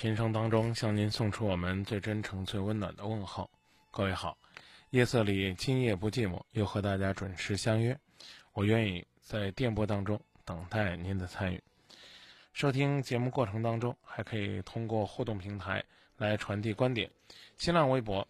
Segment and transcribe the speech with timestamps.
[0.00, 3.50] 琴声当中，向您送出我们最真诚、最温暖的问候。
[3.90, 4.34] 各位好，
[4.88, 7.94] 夜色里今夜不寂寞，又和大家准时相约。
[8.54, 11.62] 我愿意在电波当中等待您的参与。
[12.54, 15.84] 收听节目过程当中，还可以通过互动平台
[16.16, 17.10] 来传递观点，
[17.58, 18.26] 新浪微博、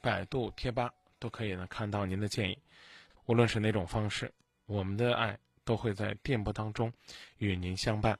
[0.00, 2.56] 百度贴吧都可以呢看到您的建议。
[3.26, 4.32] 无论是哪种方式，
[4.66, 6.92] 我们的爱都会在电波当中
[7.38, 8.16] 与您相伴。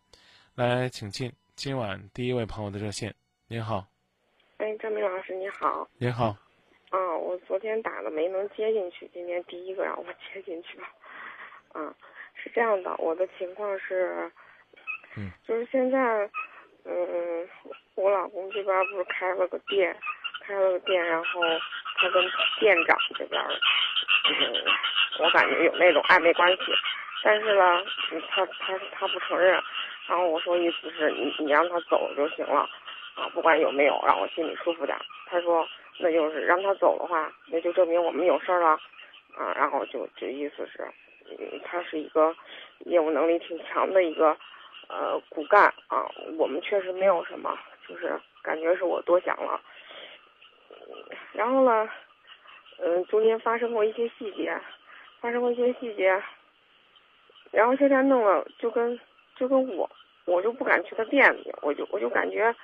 [0.56, 1.32] 来，请进。
[1.54, 3.14] 今晚第一位朋友的热线，
[3.46, 3.84] 您好。
[4.56, 5.86] 哎，张明老师你好。
[5.98, 6.34] 您好。
[6.90, 10.86] 啊，我昨天打了没能接进去，今天第一个让我接进去了。
[11.72, 11.94] 啊，
[12.34, 14.30] 是这样的，我的情况是，
[15.16, 16.28] 嗯，就是现在，
[16.84, 17.48] 嗯，
[17.94, 19.96] 我老公这边不是开了个店，
[20.44, 21.40] 开了个店，然后
[21.96, 22.24] 他跟
[22.58, 24.64] 店长这边，嗯，
[25.20, 26.62] 我感觉有那种暧昧关系，
[27.22, 27.84] 但是呢，
[28.30, 29.62] 他他他不承认。
[30.08, 32.68] 然后我说意思是你你让他走就行了，
[33.14, 34.98] 啊，不管有没有，让我心里舒服点。
[35.26, 35.66] 他说
[35.98, 38.70] 那就是让他走的话，那就证明我们有事儿了，
[39.36, 40.86] 啊，然后就这意思是，
[41.38, 42.34] 嗯，他是一个
[42.80, 44.36] 业务能力挺强的一个
[44.88, 46.04] 呃骨干啊，
[46.36, 47.56] 我们确实没有什么，
[47.88, 49.60] 就是感觉是我多想了。
[51.32, 51.88] 然后呢，
[52.78, 54.60] 嗯，中间发生过一些细节，
[55.20, 56.20] 发生过一些细节，
[57.52, 58.98] 然后现在弄了就跟。
[59.42, 59.90] 就跟我，
[60.24, 62.54] 我就不敢去他店里，我就我就感觉，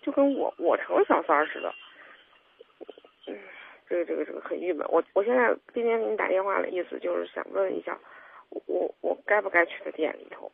[0.00, 1.74] 就跟我我成了小三儿似的，
[3.26, 3.38] 嗯，
[3.86, 4.86] 这个这个这个很郁闷。
[4.88, 7.98] 我我现在今天给你打电话的意思就是想问一下，
[8.48, 10.50] 我我该不该去他店里头？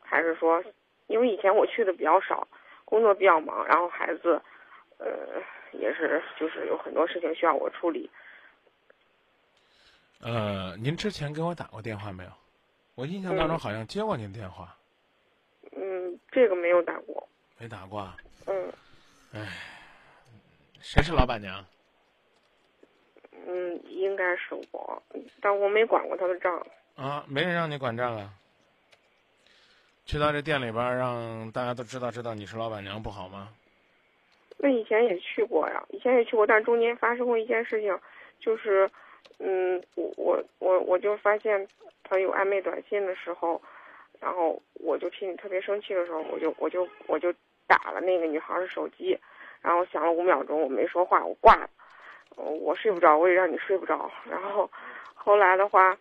[0.00, 0.60] 还是说，
[1.06, 2.48] 因为以前我去的比较少，
[2.84, 4.42] 工作比较忙，然后孩子，
[4.98, 5.40] 呃，
[5.70, 8.10] 也是就是有很多事情需要我处理。
[10.20, 12.30] 呃，您之前给我打过电话没有？
[13.00, 14.76] 我印象当中好像接过您电话，
[15.72, 18.06] 嗯，这个没有打过，没打过，
[18.46, 18.70] 嗯，
[19.32, 19.48] 哎，
[20.82, 21.64] 谁是老板娘？
[23.46, 25.02] 嗯，应该是我，
[25.40, 26.62] 但我没管过他的账。
[26.94, 28.34] 啊，没人让你管账啊？
[30.04, 33.48] 去到这店里边，让大家都知道知道你是老板娘不好吗？
[34.58, 37.98] 那以前也去过呀，以前也去过，但中间发生过一件事情，
[38.40, 38.90] 就是，
[39.38, 41.66] 嗯，我我我我就发现。
[42.10, 43.62] 他有暧昧短信的时候，
[44.18, 47.32] 然后我就心里特别生气的时候，我就我就我就
[47.68, 49.16] 打了那个女孩的手机，
[49.62, 51.70] 然后响了五秒钟，我没说话，我挂了。
[52.36, 54.10] 我睡不着，我也让你睡不着。
[54.28, 54.68] 然后
[55.14, 55.96] 后来的话，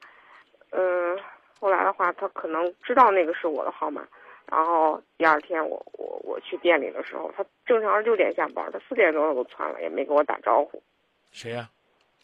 [0.72, 1.20] 嗯，
[1.60, 4.08] 后来的话，他可能知道那个是我的号码。
[4.48, 10.82] 然后第二天我我我去店里的时候，他正常是六点下班，他四点多都窜了，也没跟我打招呼。
[11.32, 11.70] 谁呀？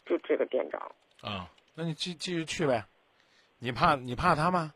[0.04, 0.80] 就这个店长。
[1.22, 2.84] 啊，那你继继续去呗。
[3.58, 4.72] 你怕你怕他吗？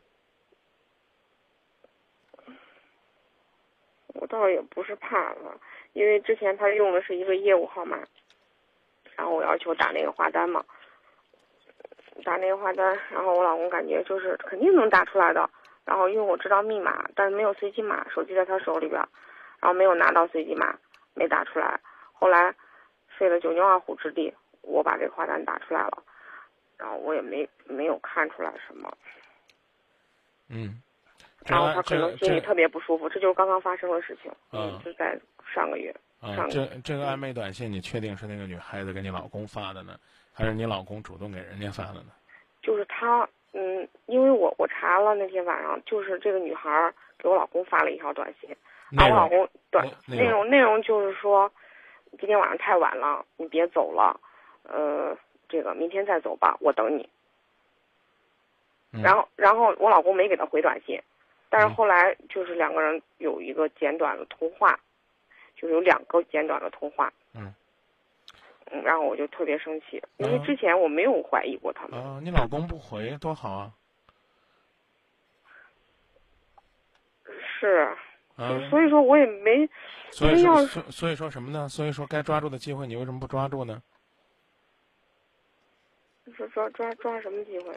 [4.13, 5.59] 我倒也不是怕了，
[5.93, 7.97] 因为之前他用的是一个业务号码，
[9.15, 10.63] 然后我要求打那个话单嘛，
[12.23, 15.49] 打那个话单，然后我老公感觉就是肯定能打出来的，
[15.85, 18.99] 然后因为我知道密码，但是没有随机码，手机在他手里边，
[19.59, 20.77] 然后没有拿到随机码，
[21.13, 21.79] 没打出来。
[22.13, 22.53] 后来
[23.17, 26.03] 费了九牛二虎之力，我把这个话单打出来了。
[26.81, 28.91] 然后我也没没有看出来什么，
[30.49, 30.81] 嗯，
[31.45, 35.15] 然后他可能心里特别不舒服，这就是刚刚发生的事情，嗯，就在
[35.53, 35.95] 上个月。
[36.19, 39.95] 啊，这这个暧昧短信，你确定是那个女孩子给你老公发的呢，
[40.33, 42.11] 还是你老公主动给人家发的呢？
[42.63, 48.49] 就是他，嗯，因为我我查了那天晚上，就是这个女孩给我老公发了一条短信，
[48.97, 51.51] 啊我老公短内容内容就是说，
[52.17, 54.19] 今天晚上太晚了，你别走了，
[54.63, 55.15] 呃。
[55.51, 57.07] 这个明天再走吧，我等你。
[59.03, 60.99] 然后，然后我老公没给他回短信，
[61.49, 64.79] 但是后来就是两个人有一个简短的通话，
[65.55, 67.11] 就是有两个简短的通话。
[67.35, 67.53] 嗯。
[68.73, 71.99] 嗯，然后我就特别生气，因为啊之前我没有怀疑过他们。
[72.01, 73.71] 啊，你老公不回多好啊！
[77.59, 77.93] 是，
[78.37, 79.69] 啊，所以说我也没，
[80.09, 81.67] 所以要说，所所以说什么呢？
[81.67, 83.81] 所以说该抓住的机会，你为什么不抓住呢？
[86.35, 87.73] 说抓抓抓什么机会？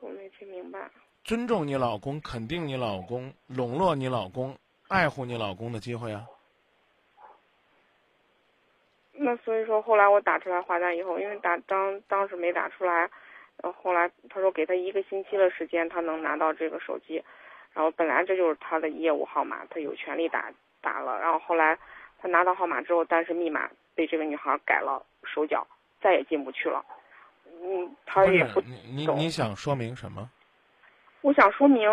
[0.00, 0.90] 我没听明白。
[1.22, 4.56] 尊重你老公，肯定你老公，笼络你老公，
[4.88, 6.26] 爱护你老公的机会啊！
[9.12, 12.92] 那所以说，后来我打出来话单以后，因为打当当时没打出来，
[13.62, 17.24] 然后后来他说给他一个星期的时间，他能拿到这个手机，
[17.72, 20.52] 然后本来这就是他的业务号码，他有权利打
[20.82, 21.78] 打了，然后后来
[22.18, 25.66] 他拿到号码之后，但是密码被这个女孩改了手脚，
[26.04, 26.84] 再也进不去了。
[27.62, 30.28] 嗯，他也不你你你想说明什么？
[31.22, 31.88] 我想说明，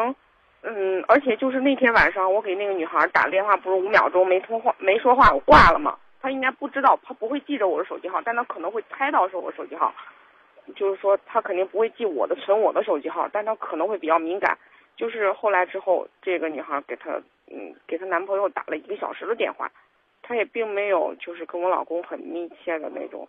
[0.63, 5.97] 嗯，而且就是那天晚上我给那个女孩打电话，不是五秒钟没通话没说话，我挂了嘛？
[6.21, 9.93] 她应该不知道，她不会记着我的手机号，但她可能会猜到是我的手机号，
[10.75, 14.57] 就是说她肯定不会记我的存我的手机号，但她可能会比较敏感。
[14.97, 17.11] 就是后来之后，这个女孩给她
[17.47, 19.71] 嗯给她男朋友打了一个小时的电话，
[20.21, 23.25] 她也并没有就是跟我老公很密切的那种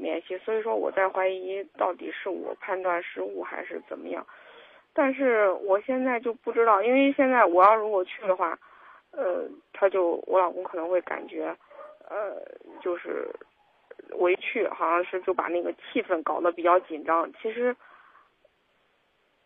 [0.00, 4.26] 联系，所以说我在怀疑到底是我判断失误还是怎么样。
[4.92, 8.58] 但是我现在就不知道，因为现在我要如果去的话，
[9.12, 11.56] 呃，他就我老公可能会感觉，
[12.08, 12.42] 呃，
[12.82, 13.28] 就是
[14.10, 17.32] 我一去好像是就把那个气氛搞得比较紧张。
[17.34, 17.74] 其实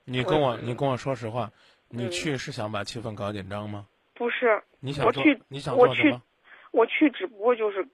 [0.05, 1.51] 你跟我嗯你跟我说实话，
[1.89, 3.87] 你嗯去是想把气氛搞紧张吗？
[4.15, 6.23] 不是，你想去你想我去做什么？
[6.73, 7.91] 我去只不过就是嗯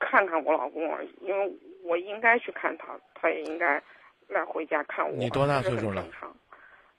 [0.00, 3.80] 看看我老公而已，因为我应该去看他，他也应该
[4.26, 5.14] 来回家看我。
[5.16, 6.04] 你多大岁数了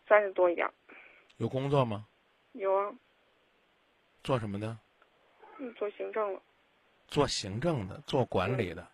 [0.08, 0.74] 三十多一点儿。
[1.38, 2.06] 有工作吗？
[2.54, 2.94] 有啊，
[4.24, 4.78] 做什么的？
[5.58, 6.42] 嗯，做行政了。
[7.08, 8.88] 做行政的，做管理的。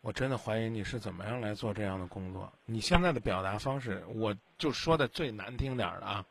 [0.00, 2.50] 我真的怀疑你是怎么样来做这样的工作。
[2.64, 6.24] 你现在的表达方式，我就说的最难听点儿的啊，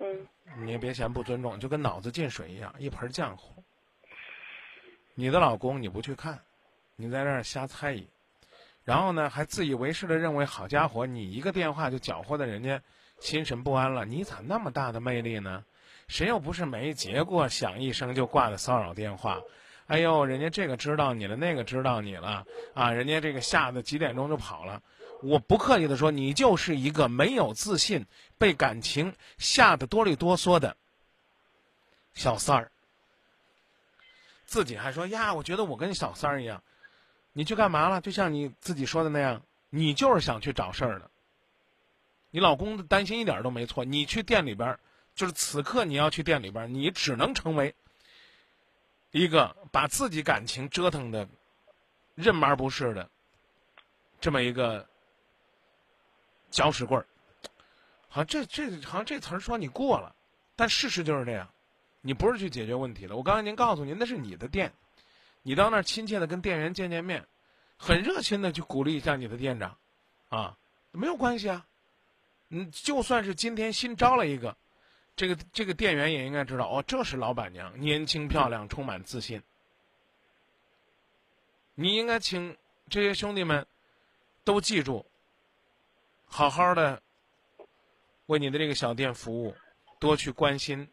[0.00, 0.26] 嗯
[0.58, 3.61] 你也别嫌不尊重，就跟脑子进水一样，一盆浆糊。
[5.14, 6.40] 你的老公你不去看，
[6.96, 8.06] 你在那儿瞎猜疑，
[8.84, 12.82] 然后呢还自以为是的认为，好家伙，你一个电话就搅和的人家
[13.20, 15.64] 心神不安了，你咋那么大的魅力呢？
[16.08, 19.40] 谁又不是没结过响一声就挂的骚扰电话？
[19.86, 24.82] 哎呦，人家这个知道你了，那个知道你了啊，人家这个吓得几点钟就跑了。
[25.22, 28.06] 我不客气的说，你就是一个没有自信、
[28.38, 30.76] 被感情吓得哆里哆嗦的
[32.14, 32.71] 小三儿。
[34.52, 36.62] 自己还说呀，我觉得我跟小三儿一样。
[37.32, 38.02] 你去干嘛了？
[38.02, 39.40] 就像你自己说的那样，
[39.70, 41.10] 你就是想去找事儿的。
[42.30, 43.82] 你老公的担心一点都没错。
[43.82, 44.78] 你去店里边，
[45.14, 47.74] 就是此刻你要去店里边，你只能成为
[49.10, 51.26] 一个把自己感情折腾的
[52.14, 53.08] 任而不是的
[54.20, 54.86] 这么一个
[56.50, 57.06] 搅屎棍儿。
[58.10, 60.14] 好像这这好像这词儿说你过了，
[60.54, 61.48] 但事实就是这样。
[62.02, 63.16] 你不是去解决问题的。
[63.16, 64.74] 我刚才您告诉您，那是你的店，
[65.42, 67.26] 你到那儿亲切的跟店员见见面，
[67.78, 69.78] 很热心的去鼓励一下你的店长，
[70.28, 70.58] 啊，
[70.90, 71.66] 没有关系啊。
[72.50, 74.56] 嗯，就算是今天新招了一个，
[75.16, 79.42] 这个这个店员也应该知道，哦，这是老板娘，年轻漂亮，充满自信。
[81.74, 82.54] 你应该请
[82.90, 83.66] 这些兄弟们
[84.44, 85.06] 都记住，
[86.26, 87.00] 好好的
[88.26, 89.56] 为你的这个小店服务，
[89.98, 90.86] 多去关心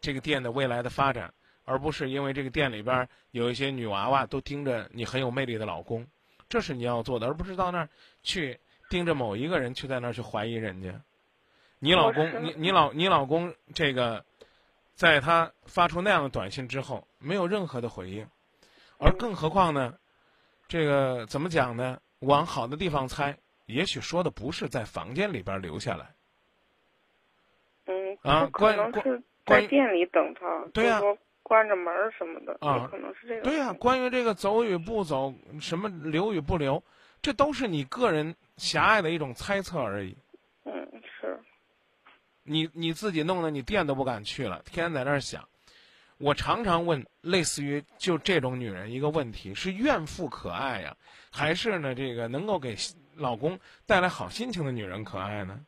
[0.00, 1.32] 这个店的未来的发展，
[1.64, 6.06] 而不是因为这个店里边儿有一些女娃娃都盯着你很有魅力的老公，
[6.48, 7.88] 这是你要做的，而不是到那儿
[8.22, 11.00] 去盯着某一个人去在那儿去怀疑人家。
[11.78, 14.24] 你老公，你你老你老公这个，
[14.94, 18.26] 在他发出那样的短信之后，没有任何的回应，
[18.98, 19.94] 而更何况呢，
[20.66, 22.00] 这个怎么讲呢？
[22.20, 26.14] 往好的地方猜，也许说的不是在房间里边留下来。
[27.84, 33.42] 嗯，啊可关关在店里等他，对呀就说关着门儿什么的，啊也可能是这个。
[33.42, 36.82] 对呀、关于这个走与不走，什么留与不留，
[37.22, 40.16] 这都是你个人狭隘的一种猜测而已。
[40.64, 41.40] 嗯，是，
[42.42, 45.48] 你你自己弄得你店都不敢去了，天天在那儿想。
[46.18, 50.96] 我常常问，类似于就这种女人一个问题：是怨妇可爱呀，
[51.30, 52.76] 还是呢这个能够给
[53.14, 55.60] 老公带来好心情的女人可爱呢？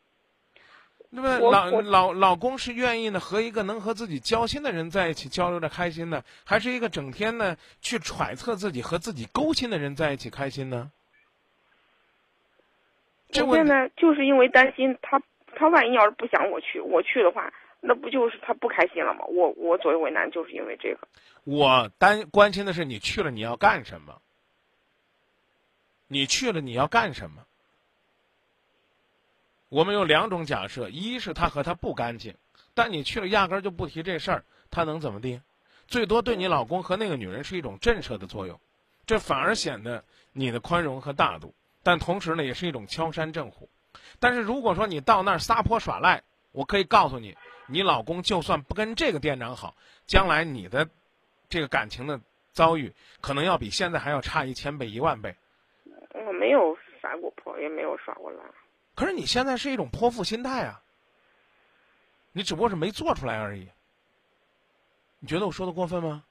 [1.12, 10.90] 那么老老老公是愿意呢和一个能和自己交心的人在一起交流着开心呢，还是一个整天呢去揣测自己和自己勾心的人在一起开心呢？
[13.33, 15.21] 这我现在就是因为担心他，
[15.57, 19.25] 他万一要是不想我去，我去的话，那不就是他不开心了吗？
[19.26, 21.09] 我我左右为难，就是因为这个。
[21.43, 24.21] 我担关心的是你去了你要干什么？
[26.07, 27.43] 你去了你要干什么？
[29.71, 32.35] 我们有两种假设：一是他和他不干净，
[32.75, 35.41] 但你去了压根儿就不提这事儿，他能怎么地？
[35.87, 38.59] 最多对你老公和那个女人是一种震慑的作用，
[39.07, 43.69] 这反而显得你的宽容和大度，但同时呢，也是一种敲山震虎。
[44.19, 47.37] 但是如果说你到那儿撒泼耍赖，我可以告诉你，
[47.69, 50.89] 你老公就算不跟这个店长好，将来你的
[51.49, 52.21] 这个感情的
[52.53, 55.33] 遭遇，可能要比现在还要差一千倍、一万倍。
[56.12, 58.43] 我没有撒过泼，也没有耍过赖。
[59.00, 60.83] 可是你现在是一种泼妇心态啊，
[62.33, 63.66] 你只不过是没做出来而已。
[65.21, 66.23] 你觉得我说的过分吗？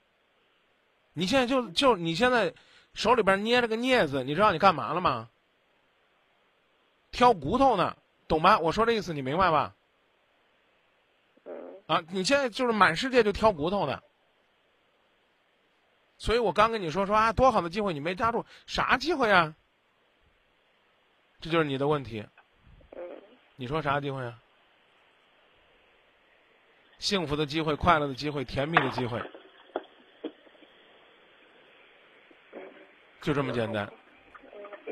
[1.14, 2.54] 你现在就就你现在
[2.94, 5.32] 手里边捏着个镊子，你知道你干嘛了吗？
[7.10, 7.98] 挑骨头呢，
[8.28, 8.60] 懂吧？
[8.60, 9.74] 我说这意思你明白吧？
[11.46, 14.00] 嗯啊，你现在就是满世界就挑骨头呢。
[16.20, 19.56] 所以我刚跟你说说啊，多好的机会你没抓住，啥机会啊？
[21.42, 22.24] 这就是你的问题。
[23.60, 24.40] 嗯你说啥机会啊？
[26.98, 29.22] 幸福的机会、快乐的机会、甜蜜的机会，
[33.22, 33.92] 就这么简单。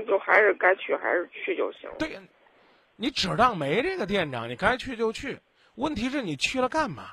[0.06, 1.96] 就还是该去还是去就行了。
[1.98, 2.20] 对，
[2.98, 5.40] 你只当没这个店长，你该去就去。
[5.76, 7.12] 问题是你去了干嘛？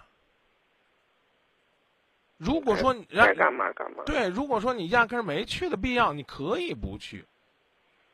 [2.37, 4.03] 如果说你让该干嘛干嘛。
[4.05, 7.25] 对，如果说你压根儿没去的必要，你可以不去。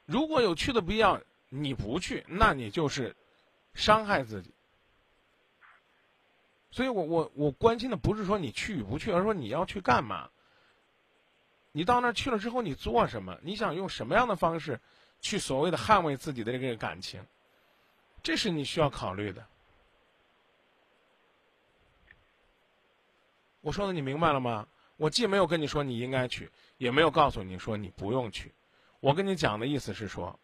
[0.04, 1.18] 如果有去的必要，
[1.48, 3.14] 你不去，那你就是
[3.74, 4.52] 伤害自己。
[6.70, 10.30] 所以我我我关心的不是说你去与不去，而是说你要去干嘛。
[11.72, 13.38] 你到那儿去了之后，你做什么？
[13.42, 14.80] 你想用什么样的方式
[15.20, 17.24] 去所谓的捍卫自己的这个感情？
[18.22, 19.46] 这是你需要考虑的。
[23.60, 24.66] 我说的你明白了吗？
[24.96, 28.52] 我既没有跟你说你应该去，也没有告诉你说你不用去。
[29.00, 30.38] 我跟你讲的意思是说，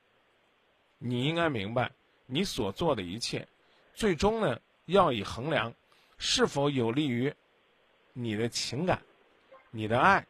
[0.98, 1.92] 你应该明白，
[2.26, 3.46] 你所做的一切，
[3.94, 5.72] 最终呢要以衡量
[6.18, 7.32] 是否有利于
[8.12, 9.00] 你的情感、
[9.70, 10.26] 你的爱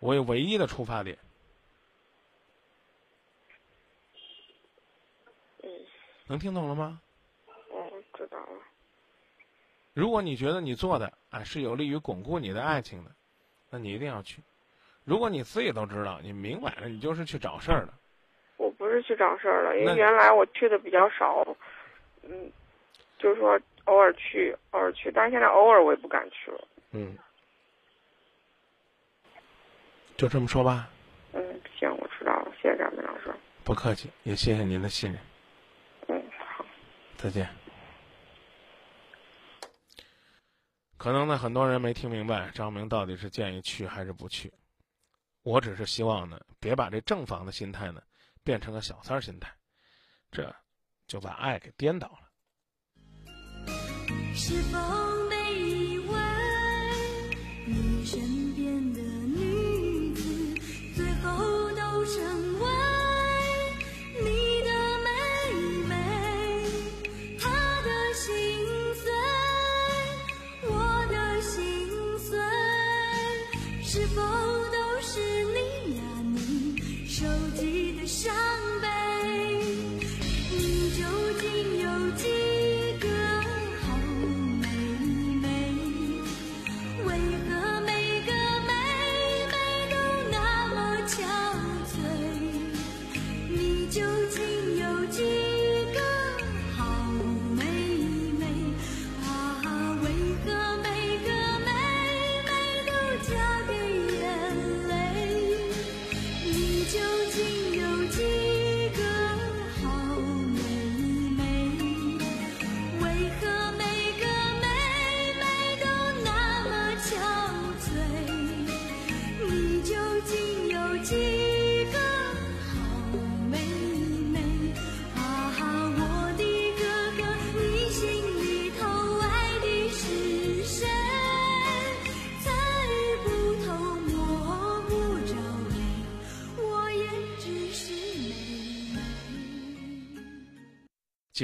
[0.00, 1.18] 为唯一的出发点。
[5.62, 5.70] 嗯
[6.26, 7.00] 能听懂了吗？
[7.72, 8.62] 嗯，知道了。
[9.92, 13.10] 如果你觉得你做的啊是有利于巩固你的爱情的，
[13.70, 14.42] 那你一定要去。
[15.04, 17.94] 如果你自己都知道，你明摆着你就是去找事儿的。
[18.94, 21.44] 是去找事儿了，因为原来我去的比较少，
[22.22, 22.50] 嗯，
[23.18, 26.68] 就是说偶尔去，偶尔去，但是现在偶尔我也不敢去了。
[26.92, 27.16] 嗯，
[30.16, 30.88] 就这么说吧，
[31.32, 33.34] 嗯，行，我知道了，谢谢张明老师。
[33.64, 35.20] 不客气，也谢谢您的信任。
[36.08, 36.64] 嗯，好。
[37.16, 37.48] 再见。
[40.96, 44.52] 可能呢，很多人没听明白张明到底是建议去还是不去。
[45.42, 48.00] 我只是希望呢，别把这正房的心态呢，
[48.44, 49.52] 变成了小三儿心态，
[50.30, 50.54] 这
[51.06, 52.30] 就把爱给颠倒了。
[54.34, 54.78] 是否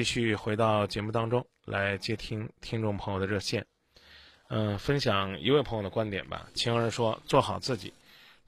[0.00, 3.66] 继续回到节目当中来接听听众朋友的热线，
[4.49, 6.49] 嗯、分享一位朋友的观点吧。
[6.54, 7.92] 晴儿说：“做好自己，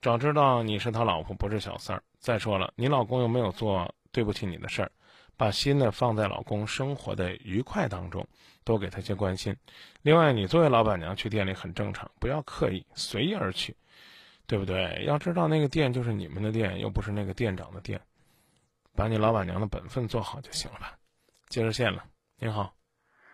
[0.00, 2.02] 早知道你是他老婆，不是小三儿。
[2.20, 4.90] 再说了，你老公又没有做对不起你的事儿，
[5.36, 8.24] 把把心呢放在老公生活的愉快当中，
[8.62, 9.56] 多给他些关心。
[10.02, 13.74] 另外，你作为老板娘去店里很正常，不要刻意随意而去，
[14.46, 15.04] 对不对？
[15.04, 18.00] 要知道那个店就是你们的店，又不是那个店长的店，
[18.94, 20.96] 把你老板娘的本分做好就行了吧。
[21.52, 22.02] 接热线了，
[22.38, 22.74] 您好，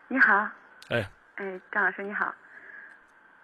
[0.09, 0.51] 你好，
[0.91, 2.35] 哎，哎，张老师你好。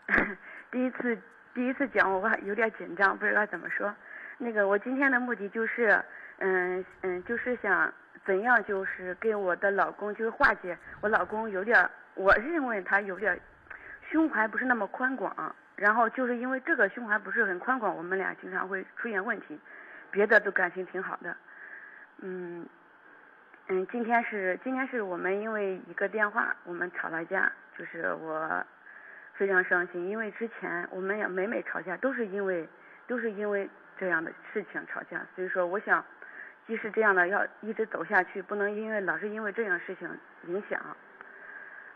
[0.73, 1.17] 第一次
[1.55, 3.95] 第一次讲我还有点紧张，不知道怎么说。
[4.37, 6.05] 那个我今天的目的就是，
[6.39, 7.95] 嗯嗯，就是想
[8.27, 13.41] 怎样就是跟我的老公就是化解我老公有点，我认为他有点
[14.11, 19.57] 胸怀不是那么宽广，然后就是因为这个胸怀不是很宽广，我们俩经常会出现问题，
[20.11, 21.37] 别的都感情挺好的，
[22.23, 22.69] 嗯。
[23.69, 28.63] 嗯，今天是今天是我们因为一个电话，我们吵了架，就是我
[29.33, 32.69] 非常伤心，因为之前我们也每每吵架都是因为
[33.07, 33.67] 都是因为
[33.97, 36.05] 这样的事情吵架，所以说我想，
[36.67, 40.07] 即使这样的要一直走下去，不能因为老是因为这样事情
[40.47, 40.79] 影响。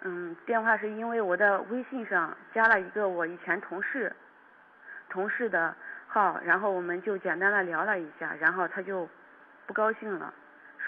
[0.00, 4.10] 嗯，电话是因为我的微信上加了一个我以前同事
[5.10, 9.06] 同事的号，然后我们就简单的聊了一下，然后他就
[9.66, 10.32] 不高兴了。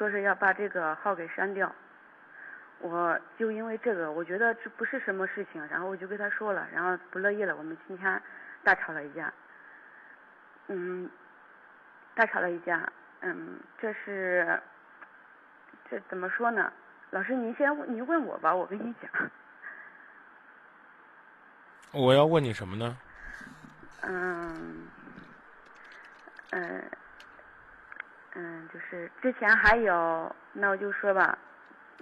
[0.01, 1.71] 说是要把这个号给删掉，
[2.79, 8.23] 我就因为这个，我觉得这不是什么事情，然后我就跟他说了，然后不乐意了，我们今天
[8.65, 9.31] 大吵了一架，
[10.69, 11.11] 嗯，
[12.15, 12.91] 大吵了一架，
[13.21, 14.59] 嗯，这是
[15.91, 16.73] 这怎么说呢？
[17.11, 19.31] 老师，您先您问我吧，我跟你讲，
[21.93, 22.97] 我要问你什么呢？
[24.01, 24.89] 嗯，
[26.53, 26.91] 嗯。
[28.35, 31.37] 嗯，就是之前还有，那我就说吧，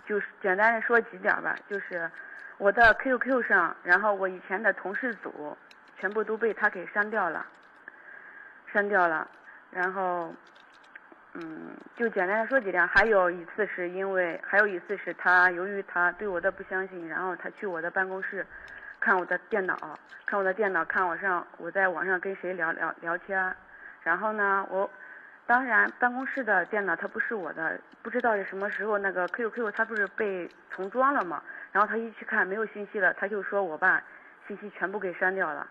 [0.07, 2.11] 就是简单的说几点吧，就是
[2.59, 5.57] 我的 QQ 上，然后我以前的同事组
[5.99, 7.47] 全部都被他给删掉了，
[8.71, 9.27] 删掉了，
[9.71, 10.35] 然后，
[11.33, 18.47] 嗯，就简单的说几点，还有一次是因为，还有一次是他由于他对我的不相信，然后他去我的办公室
[19.01, 23.57] 看我的电脑，看我的电脑，看我上我在网上跟谁聊聊聊天，
[24.03, 24.91] 然后呢，我。
[25.49, 31.43] 当然，办公室的电脑它不是我的，不知道是什么时候那个 QQ 它不是被重装了嘛？
[31.73, 34.03] 然后他一去看没有信息了，他就说我把
[34.47, 35.67] 信息全部给删掉了。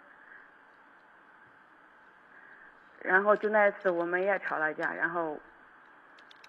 [3.04, 5.40] 然后就那一次我们也吵了一架，然后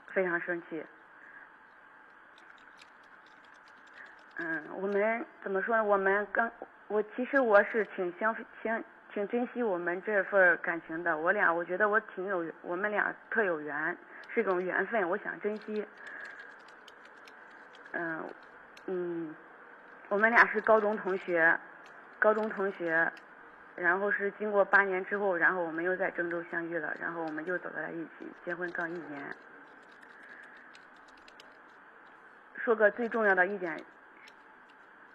[0.07, 0.83] 非常生气。
[4.37, 5.85] 嗯，我们怎么说呢？
[5.85, 6.51] 我们刚
[6.87, 8.83] 我其实我是挺相挺。
[9.19, 13.97] 挺珍惜我们这份感情的，我俩我觉得我挺有，我们俩特有缘，
[14.33, 15.85] 是一种缘分，我想珍惜。
[17.91, 18.23] 嗯
[18.87, 19.35] 嗯，
[20.09, 21.59] 我们俩是高中同学，
[22.21, 23.11] 高中同学，
[23.75, 29.21] 然后是经过八年之后，然后我们又在郑州相遇了，然后我们就走到了一起，结婚刚一年。
[32.55, 33.83] 说个最重要的一点，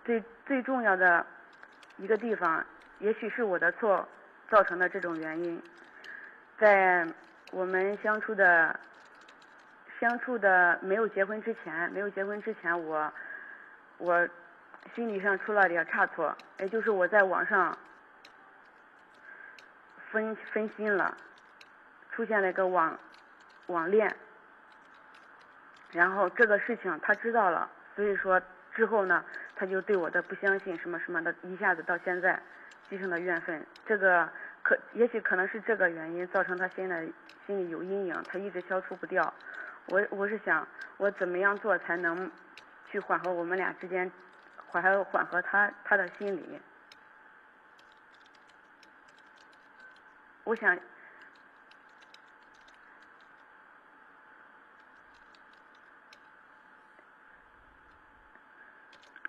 [0.04, 1.26] 最最重要的
[1.96, 2.66] 一个地方。
[3.04, 4.08] 也许是我的错
[4.50, 5.62] 造成的这种原因，
[6.58, 7.06] 在
[7.52, 8.80] 我们相处的
[10.00, 13.12] 相处的没有结婚之前，没有结婚之前，我
[13.98, 14.26] 我
[14.96, 17.78] 心理上出了点差错，也就是我在网上
[20.10, 21.18] 分分心了，
[22.14, 22.98] 出现了一个网
[23.66, 24.16] 网恋，
[25.92, 28.42] 然后这个事情他知道了，所以说
[28.74, 29.26] 之后呢，
[29.58, 32.42] 他就对我的不相信什么什么的，一下子到现在。
[32.90, 34.30] 积成的怨愤，这个
[34.62, 37.08] 可也许可能是这个原因造成他现在
[37.46, 39.34] 心里有阴影，他一直消除不掉。
[39.88, 40.68] 我我是想，
[40.98, 42.32] 我怎么样做才能
[42.90, 44.12] 去缓和我们俩之间，
[44.68, 46.62] 缓和缓和他他的心理？
[50.44, 50.78] 我想，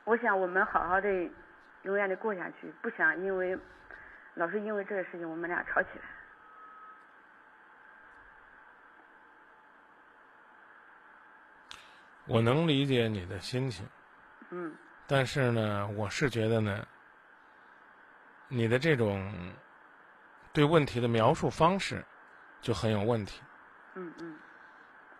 [0.04, 1.30] 我想我们好好的。
[1.84, 3.58] 永远的过下去，不想因为
[4.34, 6.04] 老是因为这个事情我们俩吵起来。
[12.26, 13.86] 我能理解你的心情，
[14.48, 14.74] 嗯，
[15.06, 16.86] 但是呢，我是觉得呢，
[18.48, 19.52] 你的这种
[20.50, 22.02] 对问题的描述方式
[22.62, 23.42] 就很有问题。
[23.94, 24.38] 嗯嗯。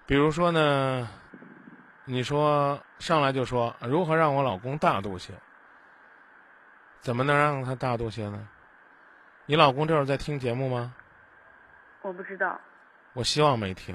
[0.06, 1.06] 比如说呢，
[2.06, 5.34] 你说上来就说如何让我老公大度些。
[7.04, 8.48] 怎么能让他大度些呢？
[9.44, 10.94] 你老公这会儿在听节目吗？
[12.00, 12.58] 我不知道。
[13.12, 13.94] 我希望没听。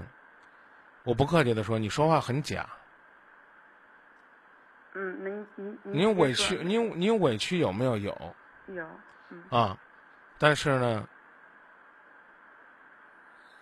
[1.03, 2.69] 我不客气的说，你说话很假。
[4.93, 7.97] 嗯，您您您委屈，您您委屈有没有？
[7.97, 8.35] 有。
[8.67, 8.87] 有。
[9.29, 9.43] 嗯。
[9.49, 9.75] 啊，
[10.37, 11.07] 但是呢，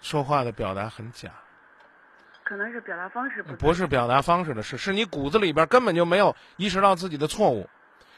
[0.02, 1.32] 说话的表达很假。
[2.44, 7.70] 可能是表达方式不不是表达方式的事，是你骨子里边根本就没有意识到自己的错误。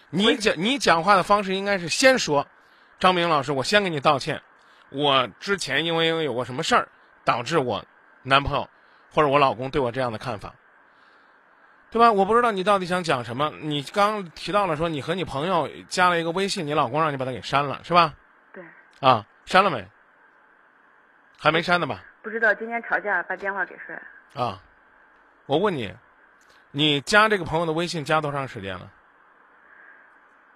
[0.09, 2.47] 你讲你讲话的方式应该是先说，
[2.99, 4.41] 张明老师，我先给你道歉，
[4.89, 6.87] 我之前因为因为有过什么事儿，
[7.23, 7.85] 导致我
[8.23, 8.69] 男朋友
[9.13, 10.53] 或者我老公对我这样的看法，
[11.91, 12.11] 对吧？
[12.11, 13.51] 我不知道你到底想讲什么。
[13.61, 18.13] 你刚提到了说你和你朋友加了一个微信，你老公让你把他给删了，是吧？
[18.51, 18.63] 对，
[18.99, 19.87] 啊，删了没？
[21.37, 22.03] 还没删呢吧？
[22.21, 23.95] 不知道今天吵架把电话给摔
[24.33, 24.61] 了，啊，
[25.45, 25.93] 我问你，
[26.71, 28.91] 你加这个朋友的微信加多长时间了？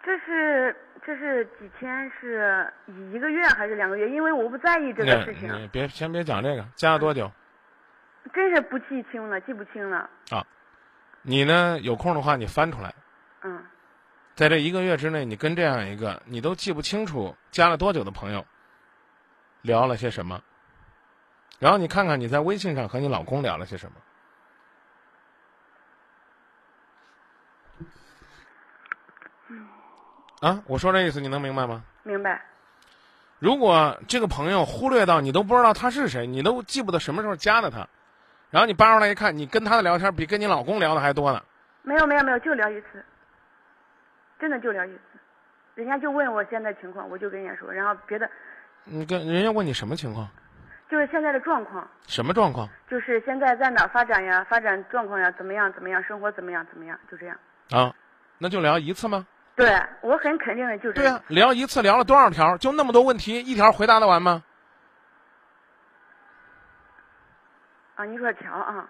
[0.03, 2.71] 这是这是几天是
[3.11, 4.09] 一个月还是两个月？
[4.09, 7.31] 因为我不在意这个事情，你别先别讲这个，加了多久？
[8.33, 10.09] 真是不记清了，记不清了。
[10.29, 10.45] 啊
[11.21, 11.79] 你呢？
[11.81, 12.93] 有空的话你翻出来，
[13.43, 13.63] 嗯，
[14.35, 18.45] 在这一个月之内，你跟这样一个你都记不清楚加了多久的朋友
[19.61, 20.41] 聊了些什么，
[21.59, 23.95] 然后你看看你在微信上和你老公聊了些什么。
[30.43, 31.81] 啊，我说这意思你能明白吗？
[32.03, 32.41] 明白。
[33.39, 37.87] 如果这个朋友忽略到你都不知道他是谁，你都记不得什么时候加的他，
[38.49, 41.41] 然后你扒出来一看，你跟他的聊天比跟你老公聊的还多呢。
[41.81, 43.05] 没有没有没有，就聊一次，
[44.37, 44.99] 真的就聊一次。
[45.75, 48.29] 人家就问我现在情况，我就跟人家说，然后别的
[48.83, 50.27] 你跟人家问你什么情况，
[50.91, 57.37] 就是现在的状况，什么状况就是现在在哪发展呀，发展状况呀，怎么样怎么样，生活怎么样怎么样，就这样。
[57.71, 57.95] 啊？
[58.39, 59.25] 那就聊一次吗？
[59.55, 62.57] 对我很肯定的就是对啊、聊一次聊了多少条？
[62.57, 64.43] 就那么多问题，一条回答得完吗？
[67.95, 68.89] 啊，你说条啊，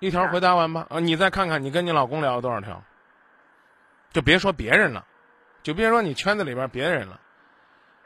[0.00, 0.86] 一条回答完吧？
[0.90, 2.82] 啊，你再看看你跟你老公聊了多少条，
[4.12, 5.02] 就别说别人了，
[5.62, 7.18] 就别说你圈子里边别人了。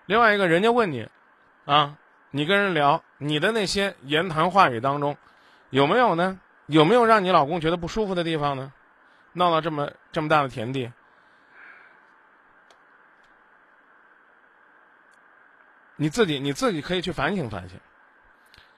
[0.07, 1.09] 另外一个人家问你，
[1.64, 1.96] 啊，
[2.31, 5.16] 你跟人聊你的那些言谈话语当中，
[5.70, 6.38] 有没有呢？
[6.66, 8.72] 有没有让你老公觉得不舒服的地方呢？
[9.33, 10.92] 闹到这么这么大的田地，
[15.97, 17.79] 你自己你自己可以去反省反省。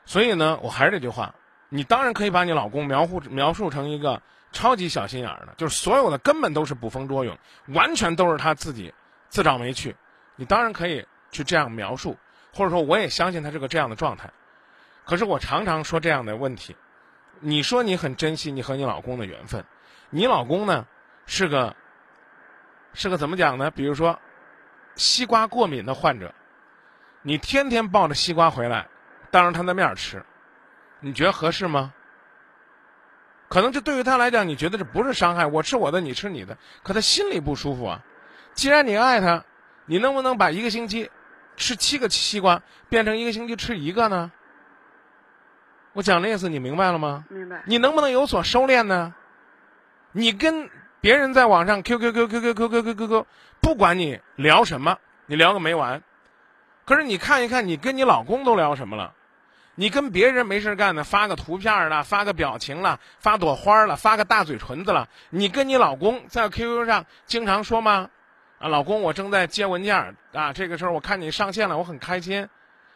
[0.05, 1.35] 所以呢，我还是这句话，
[1.69, 7.38] 你当然可以把你老公描述描述成一个超级小心眼儿的，就是所有的根本都是捕风捉影，
[7.69, 8.93] 完全都是他自己
[9.29, 9.97] 自找没趣。
[10.37, 12.19] 你当然可以去这样描述，
[12.53, 14.31] 或者说我也相信他是个这样的状态。
[15.05, 16.77] 可是我常常说这样的问题，
[17.40, 19.64] 你说你很珍惜你和你老公的缘分，
[20.11, 20.87] 你老公呢
[21.27, 21.75] 是个
[22.93, 23.71] 是个怎么讲呢？
[23.71, 24.19] 比如说
[24.95, 26.33] 西瓜过敏的患者，
[27.23, 28.87] 你天天抱着西瓜回来，
[29.31, 30.25] 当着他的面吃，
[31.01, 31.93] 你觉得合适吗？
[33.49, 38.01] 可能这对于他来讲，你觉得这不是伤害，我吃我的，你吃你的，可他心里不舒服啊。
[38.53, 39.45] 既然你爱他，
[39.87, 41.11] 你能不能把一个星期
[41.57, 44.33] 吃七个西瓜变成一个星期吃一个呢？
[45.93, 47.25] 我讲的意思你明白了吗？
[47.29, 47.62] 明白。
[47.67, 49.14] 你能不能有所收敛呢？
[50.16, 53.27] 你跟别人在网上 Q Q Q Q Q Q Q Q Q Q，
[53.61, 54.96] 不管你聊什么，
[55.27, 56.00] 你聊个没完。
[56.85, 59.12] 可是你看一看，你跟你老公都聊什么了？
[59.74, 65.09] 你跟别人没事干呢，发个图片了，发个表情了，发朵花了，发个大嘴唇子了。
[65.31, 68.09] 你跟你老公在 QQ 上经常说吗？
[68.61, 72.48] 啊，老公，我正在接文件啊，这个时候我看你上线了，我很开心。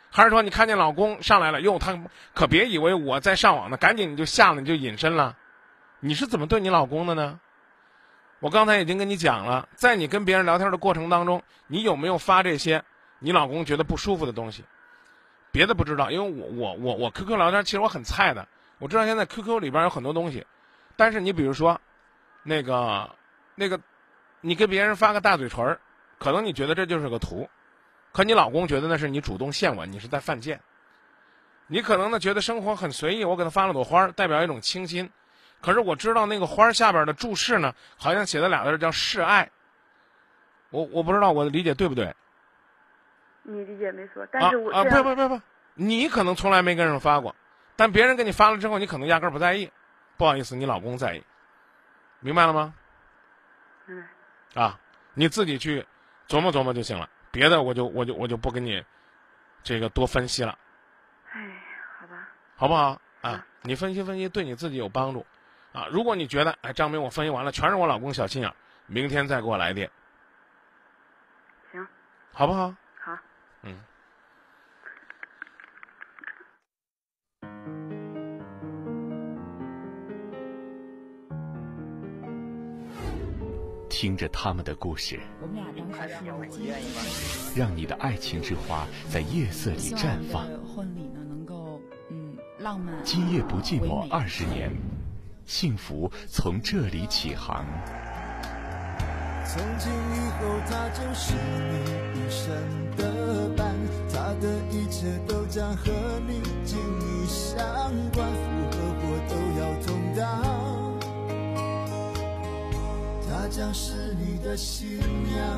[0.09, 1.99] 还是说你看见老公上来了，哟，他
[2.33, 5.37] 可别以为我在上网呢，赶紧你就下了，你就隐身了。
[6.01, 7.41] 你是怎么对你老公的呢？
[8.41, 12.85] 我刚才已经跟你讲了，在你跟别人聊天的过程当中，你有没有发这些
[13.19, 14.65] 你老公觉得不舒服的东西？
[15.51, 18.47] 别的不知道，因为我我我我 QQ 聊天其实我很菜的，
[18.79, 20.47] 我知道现在 QQ 里边有很多东西，
[20.95, 21.81] 但是你比如说，
[22.45, 23.11] 那个
[23.57, 23.81] 那个，
[24.41, 25.81] 你给别人发个大嘴唇儿，
[26.19, 27.49] 可能你觉得这就是个图，
[28.13, 30.61] 可你老公觉得那是你主动献吻，你是在犯贱。
[31.67, 35.11] 你可能呢觉得生活很随意，我给他发了朵花，代表一种清新。
[35.61, 39.51] 可是我知道那个花儿下边的注释呢，好像写的俩字儿叫示爱。
[40.71, 42.15] 我我不知道我的理解对不对？
[43.43, 44.51] 你理解没错，但啊啊！
[44.51, 45.43] 是我这样不不不不，
[45.75, 47.35] 你可能从来没跟人发过，
[47.77, 49.71] 但别人给你发了之后，你可能压根儿不在意。
[50.19, 51.25] 不好意思，你老公在意，
[52.21, 52.75] 明白了吗？
[53.87, 54.05] 嗯，
[54.55, 54.79] 啊，
[55.15, 55.87] 你自己去
[56.29, 58.85] 琢磨琢磨就行了，别的我就我就我就不跟你
[59.63, 60.59] 这个多分析了，
[61.33, 61.41] 哎，
[62.01, 63.01] 好吧，好不好？
[63.23, 65.25] 啊啊，你分析分析对你自己有帮助，
[65.73, 68.55] 啊，如果你觉得哎张明我分析完了全是我老公小心眼儿，
[68.87, 69.91] 明天再给我来电，
[71.71, 71.87] 行，
[72.33, 72.75] 好不好？
[73.01, 73.17] 好，
[73.63, 73.79] 嗯。
[83.91, 86.73] 听着他们的故事，我们俩当时是有机
[87.57, 90.47] 让你的爱情之花在夜色里绽放。
[90.47, 94.71] 希望婚礼呢能够嗯浪漫，今夜不寂寞二十年，
[95.49, 97.65] 幸福从这里起航。
[99.47, 102.53] 从今以后，他就是你一生
[102.99, 103.75] 的伴，
[104.13, 105.91] 他的一切都将和
[106.29, 107.57] 你紧密相
[108.13, 110.21] 关，福和祸都要同当。
[113.27, 115.57] 他将是你的新娘，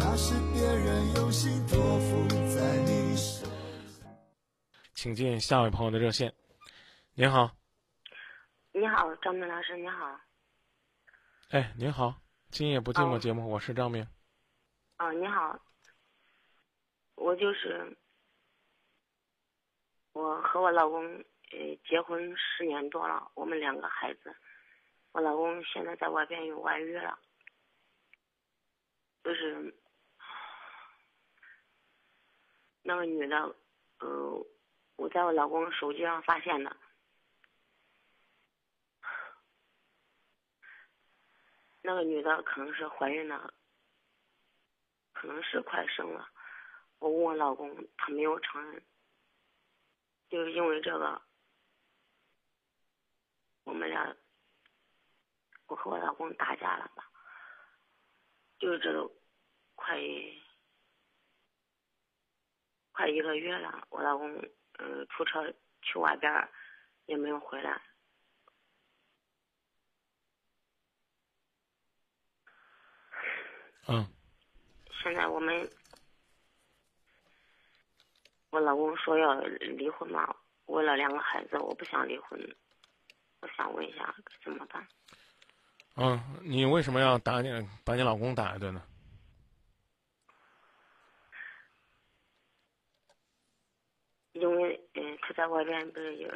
[0.00, 3.46] 他是别人用心托付在你手。
[4.96, 6.32] 请进下位朋友的热线。
[7.14, 7.54] 您好，
[8.72, 10.18] 你好，张明老师，你好。
[11.50, 12.14] 哎，您好，
[12.50, 14.08] 今夜不寂寞哦节目，我是张明。
[14.96, 15.60] 啊，你好。
[17.16, 17.94] 我就是
[20.12, 21.04] 我和我老公
[21.50, 24.34] 呃结婚十年多了，我们两个孩子，
[25.12, 27.18] 我老公现在在外边有外遇了，
[29.22, 29.76] 就是
[32.80, 33.54] 那个女的，
[33.98, 34.46] 呃，
[34.96, 36.74] 我在我老公手机上发现的。
[41.82, 43.52] 那个女的可能是怀孕了，
[45.12, 46.28] 可能是快生了。
[46.98, 48.82] 我问我老公，他没有承认。
[50.30, 51.20] 就是因为这个，
[53.64, 54.16] 我们俩，
[55.66, 57.10] 我和我老公打架了吧？
[58.58, 59.10] 就是这个
[59.74, 59.98] 快
[62.92, 64.32] 快一个月了，我老公
[64.78, 66.48] 呃出车去外边儿
[67.06, 67.82] 也没有回来。
[73.88, 74.06] 嗯，
[75.02, 75.68] 现在我们，
[78.50, 80.34] 我老公说要离婚嘛，
[80.66, 82.56] 为了两个孩子，我不想离婚。
[83.40, 84.86] 我想问一下，该怎么办？
[85.96, 87.50] 嗯，你为什么要打你
[87.84, 88.82] 把你老公打一顿呢？
[94.32, 96.28] 因为嗯、呃他在外边不是有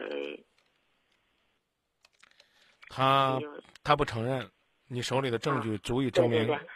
[2.89, 3.41] 他
[3.83, 4.51] 他不承认，
[4.87, 6.69] 你手里的证据足以证明对对对，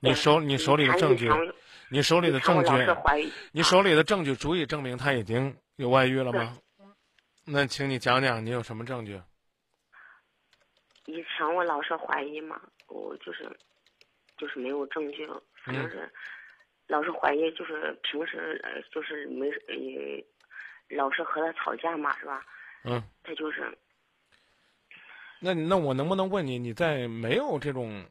[0.00, 1.30] 你手你手里的证据，
[1.90, 2.70] 你手里的证据
[3.52, 6.56] 你手里的证据足以证明他已经有外遇了吗？
[7.44, 9.20] 那请你讲讲你有什么证据？
[11.06, 13.50] 以前我老是怀疑嘛，我就是
[14.36, 15.26] 就是没有证据，
[15.64, 16.08] 反正是、
[16.86, 22.44] 老是怀疑，就是平时呃就是没呃老是和他吵架嘛，是吧？
[22.84, 23.76] 嗯，他就是
[25.40, 28.04] 那那我能不能问你，你在没有这种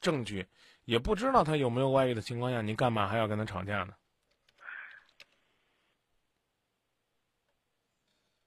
[0.00, 0.46] 证据，
[0.90, 3.94] 也不知道他有没有外遇的情况下，你干嘛还要跟他吵架呢？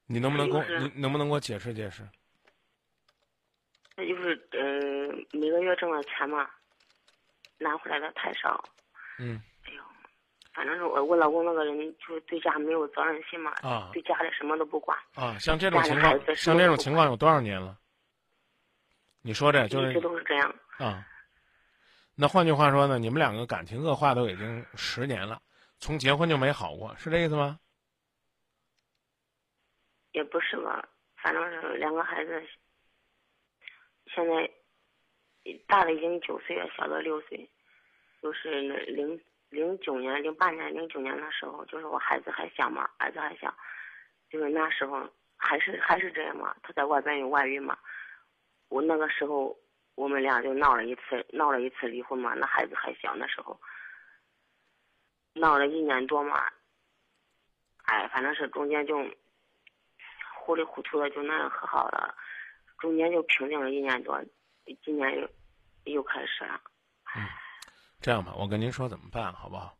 [0.07, 2.05] 你能不能跟我你能不能给我解释解释？
[3.95, 4.59] 那就是呃
[5.31, 6.49] 每个月挣的钱嘛，
[7.59, 8.61] 拿回来的太少，
[9.19, 9.81] 嗯哎呦，
[10.51, 17.79] 反正是我我老公那个人就是对家没有责任心嘛，啊对家里什么都不管，啊，像这种情况，像这种情况有多少年了？
[19.21, 20.53] 你说这就一直是都是这样。
[20.77, 21.07] 啊。
[22.15, 25.41] 那换句话说呢，你们两个感情恶化都已经十年了，
[25.79, 27.59] 从结婚就没好过，是这意思吗？
[30.11, 32.43] 也不是吧，反正是两个孩子，
[34.13, 34.47] 现在
[35.65, 37.49] 大的已经九岁了，小的六岁，
[38.21, 43.51] 就是那零零九年、零八年、零九年的时候，就是我孩子还小嘛，儿子还小，
[44.29, 47.75] 就是那时候还是还是这样嘛，他在外边有外遇嘛，
[48.69, 49.57] 我那个时候
[49.95, 53.59] 我们俩就闹了一次，闹了一次离婚嘛，那孩子还小那时候，
[55.33, 56.43] 闹了一年多嘛，
[57.83, 58.95] 哎，反正是中间就。
[60.45, 62.13] 糊里糊涂的就那样和好了，
[62.77, 64.21] 中间就平静了一年多，
[64.83, 65.29] 今年又
[65.85, 66.59] 又开始了。
[68.01, 69.73] 这样吧，我跟您说怎么办，好不好？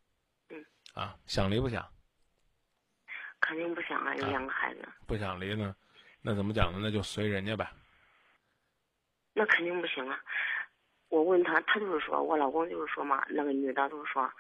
[0.47, 0.65] 嗯。
[0.93, 1.85] 啊，想离不想？
[3.41, 5.75] 肯定不想啊，有两个孩子，不想离呢，
[6.21, 6.79] 那怎么讲呢？
[6.81, 7.69] 那就随人家呗。
[9.33, 10.19] 那肯定不行啊！
[11.09, 14.31] 我问他，他就是说我老公就是说嘛，那个女的就是说，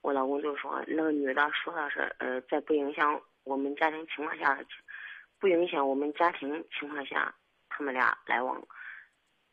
[0.00, 4.58] 我老公就是说那个女的说的是呃，在不影响我们家庭情况下，
[5.38, 7.34] 不影响我们家庭情况下，
[7.68, 8.62] 他们俩来往。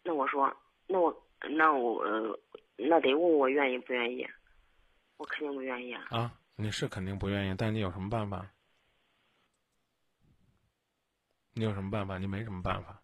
[0.04, 0.56] 那我说，
[0.88, 2.40] 那我那我、呃、
[2.76, 4.28] 那得问我愿意不愿意，
[5.18, 6.08] 我肯定不愿意啊。
[6.12, 8.46] 啊，你是肯定不愿意，但你有什么办法？
[11.54, 12.18] 你有什么办法？
[12.18, 13.02] 你没什么办法。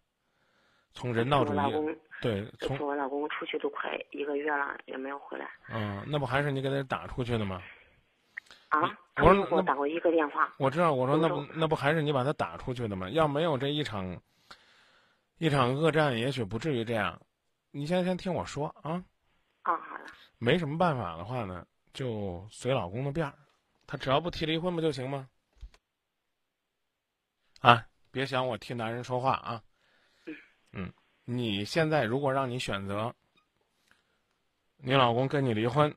[0.94, 7.62] 从人道主义对，从我老公出去都快一个月了，也没有回来嗯，那不还是你给他打出去的吗？
[8.68, 8.98] 啊。
[9.14, 10.50] 他我说我打过一个电话。
[10.56, 13.10] 我知道，我说那不那不还是你把他打出去的吗？
[13.10, 14.18] 要没有这一场
[15.36, 17.20] 一场恶战，也许不至于这样。
[17.72, 19.04] 你先先听我说啊，
[19.62, 20.06] 啊，好了，
[20.38, 23.34] 没什么办法的话呢，就随老公的便儿，
[23.86, 25.28] 他只要不提离婚不就行吗？
[27.60, 29.62] 啊，别想我替男人说话啊。
[30.72, 30.92] 嗯，
[31.24, 33.14] 你现在如果让你选择，
[34.76, 35.94] 你老公跟你离婚，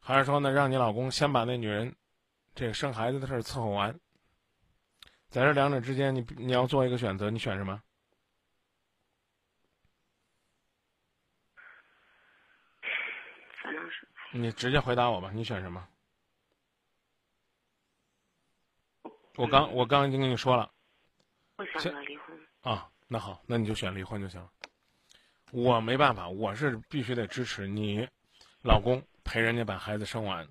[0.00, 1.94] 还是说呢，让你老公先把那女人
[2.54, 3.98] 这个生孩子的事儿伺候完，
[5.28, 7.82] 在这两者之间，你你要做一个选择，你选什么？
[13.62, 15.88] 反正是你直接回答我吧，你选什么？
[19.36, 20.70] 我刚我刚已经跟你说了
[21.56, 22.38] 我选择离婚。
[22.60, 24.50] 啊，那好，那你就选离婚就行了。
[25.50, 28.08] 我没办法，我是必须得支持你
[28.62, 30.48] 老公陪人家把孩子生完，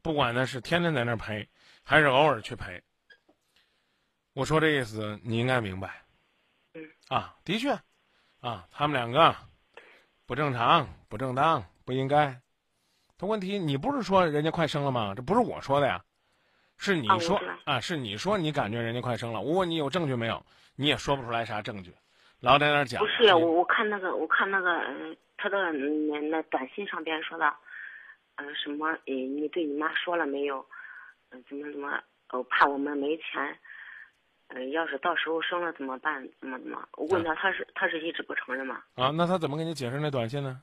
[0.00, 1.46] 不管呢是天天在那儿陪，
[1.82, 2.82] 还是偶尔去陪。
[4.32, 6.02] 我说这意思你应该明白。
[6.72, 6.82] 嗯。
[7.08, 7.78] 啊，的确，
[8.40, 9.36] 啊，他们两个
[10.24, 12.40] 不正常、不正当、不应该。
[13.18, 15.14] 但问题你不是说人家快生了吗？
[15.14, 16.02] 这不是我说的呀，
[16.78, 19.40] 是你说啊，是你说你感觉人家快生了。
[19.40, 20.44] 我问你有证据没有？
[20.74, 21.92] 你也说不出来啥证据，
[22.40, 22.98] 老在那儿讲。
[22.98, 27.52] 不是我，我看那个，我看那个，呃，他的那那短信上边说的，
[28.36, 28.88] 呃，什么？
[28.88, 30.64] 呃，你对你妈说了没有？
[31.30, 32.02] 嗯、怎么怎么？
[32.30, 33.58] 哦，怕我们没钱。
[34.48, 36.26] 嗯、要是到时候生了怎么办？
[36.40, 36.86] 怎么怎么？
[36.96, 38.82] 我问他，他是他是一直不承认吗？
[38.94, 40.60] 啊，那他怎么给你解释那短信呢？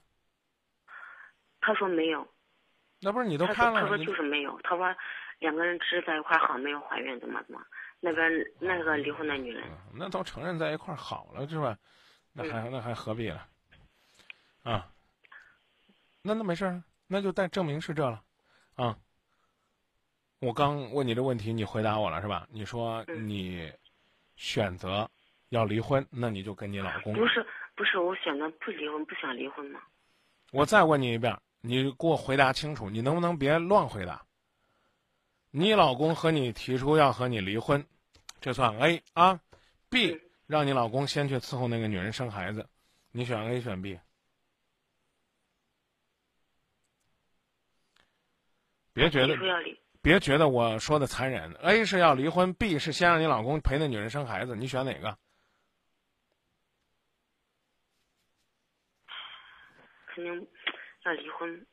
[1.62, 2.28] 他说没有。
[3.02, 3.80] 那不是你都看了？
[3.82, 4.60] 说他说就是没有。
[4.64, 4.96] 他说
[5.40, 7.62] 两个人只是在一块儿好，没有怀孕，怎么怎么？
[8.00, 11.78] 那边那个离婚的女人，那都承认在一块儿好了是吧？
[12.32, 13.46] 那还那还何必了？
[14.64, 14.88] 啊，
[16.22, 18.22] 那那没事儿，那就但证明是这了，
[18.76, 18.98] 啊。
[20.42, 22.48] 我刚问你这问题，你回答我了是吧？
[22.50, 23.70] 你说你
[24.38, 25.10] 选择
[25.50, 27.14] 要离婚，那你就跟你老公。
[27.14, 29.82] 不是不是，我选择不离婚，不想离婚嘛。
[30.54, 34.26] 我再问你一遍，你给我回答清楚，你能不能别乱回答？
[35.52, 37.84] 你老公和你提出要和你离婚，
[38.40, 39.42] 这算 A 啊
[39.90, 42.70] ？B 让你老公先去伺候那个女人生孩子，
[43.12, 44.00] 你选 A 选 B？
[48.94, 49.36] 别觉得
[50.02, 55.18] 别觉得我说的残忍，A 是要离婚，B 是先让你老公陪那女人生孩子，你选哪个？
[60.14, 60.48] 肯定
[61.06, 61.66] 要离婚，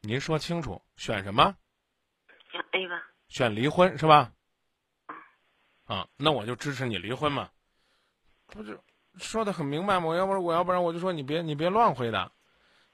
[0.00, 1.54] 您说清楚，选什么？
[2.58, 3.02] 选 A 吧。
[3.28, 4.32] 选离婚是吧？
[5.84, 7.48] 啊，那我就支持你离婚嘛，
[8.46, 8.78] 不是
[9.16, 10.06] 说的很明白吗？
[10.06, 12.30] 我要不然我要不然我就说你别你别乱回答，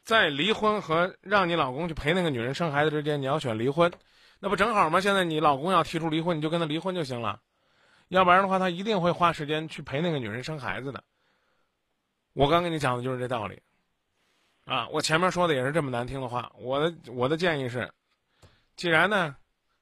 [0.05, 3.93] 在离婚和让你老公去陪那个女人生孩子之间，你要选离婚，
[4.39, 5.01] 那不正好吗？
[5.01, 7.41] 现在你老公要提出离婚，你就跟他离婚就行了，
[8.09, 11.03] 要不然的话他一定会花时间去陪那个女人生孩子的。
[12.33, 13.61] 我刚跟你讲的就是这道理，
[14.67, 17.93] 啊，我前面说的也是这么难听的话，我的我的建议是，
[18.77, 19.37] 既然呢。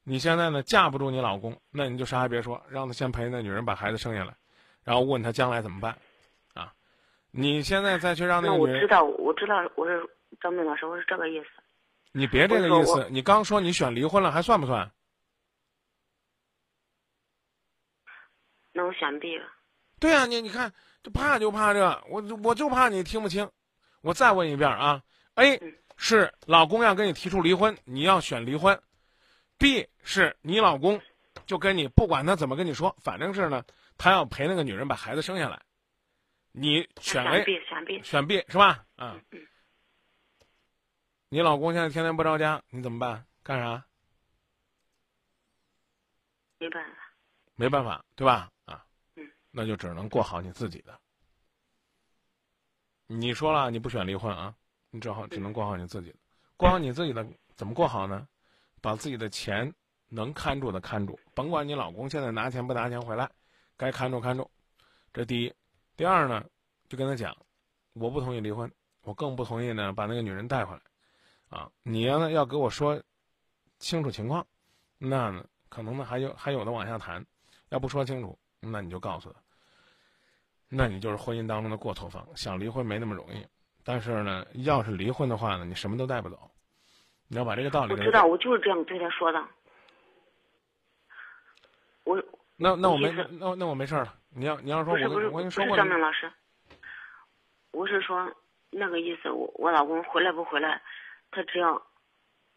[0.04, 4.34] 你现在呢架不住你老公，那你就啥也别说，让他先陪那女人把孩子生下来，
[4.82, 5.96] 然后问他将来怎么办，
[6.54, 6.72] 啊，
[7.30, 10.02] 你现在再去让那个女人，我知道，我知道，我是
[10.40, 11.46] 张明老师，我是这个意思。
[12.10, 14.90] 你别这个意思，你刚说你选离婚了，还算不算？
[18.72, 19.44] 那我选 B 了。
[20.00, 23.48] 对、啊，你你看，就怕就怕这，我我就怕你听不清，
[24.00, 25.00] 我再问一遍啊
[25.36, 25.60] ，A
[25.96, 28.76] 是老公要跟你提出离婚，你要选离婚。
[29.62, 31.00] B 是你老公，
[31.46, 33.64] 就跟你不管他怎么跟你说，反正是呢，
[33.96, 35.62] 他要陪那个女人把孩子生下来。
[36.50, 38.84] 你选 A，选 B，选 B，是吧？
[38.96, 39.46] 啊、嗯。
[41.28, 43.24] 你老公现在天天不着家，你怎么办？
[43.44, 43.86] 干啥？
[46.58, 46.96] 没办法。
[47.54, 48.50] 没办法，对吧？
[48.64, 48.84] 啊。
[49.14, 49.30] 嗯。
[49.52, 50.98] 那就只能过好你自己的。
[53.06, 54.56] 你说了你不选离婚啊，
[54.90, 56.18] 你只好只能过好你自己的。
[56.56, 58.26] 过好你自己的怎么过好呢？
[58.82, 59.72] 把自己的钱
[60.08, 63.30] 能看住的看住，甭管你老公现在拿钱不拿钱回来，
[63.78, 64.50] 该看住看住。
[65.14, 65.54] 这第一，
[65.96, 66.44] 第二呢，
[66.88, 67.34] 就跟他讲，
[67.94, 68.70] 我不同意离婚，
[69.02, 70.82] 我更不同意呢把那个女人带回来，
[71.48, 73.00] 啊，你要呢要给我说
[73.78, 74.46] 清楚情况，
[74.98, 77.24] 那呢可能呢还有还有的往下谈，
[77.68, 79.40] 要不说清楚，那你就告诉他，
[80.68, 83.46] 那你就是婚姻当中的过错方，想离婚没那么容易，
[83.84, 86.50] 但是呢，要是离婚的话呢，你什么都带不走。
[87.32, 87.94] 你要把这个道理。
[87.94, 89.42] 我知道，我就是这样对他说的。
[92.04, 92.22] 我
[92.56, 94.14] 那那我没那那我没事了。
[94.34, 95.74] 你要你要说我不是我跟你说过。
[95.74, 96.30] 张明老师，
[97.70, 98.30] 我是说
[98.68, 100.82] 那个意思，我我老公回来不回来，
[101.30, 101.82] 他只要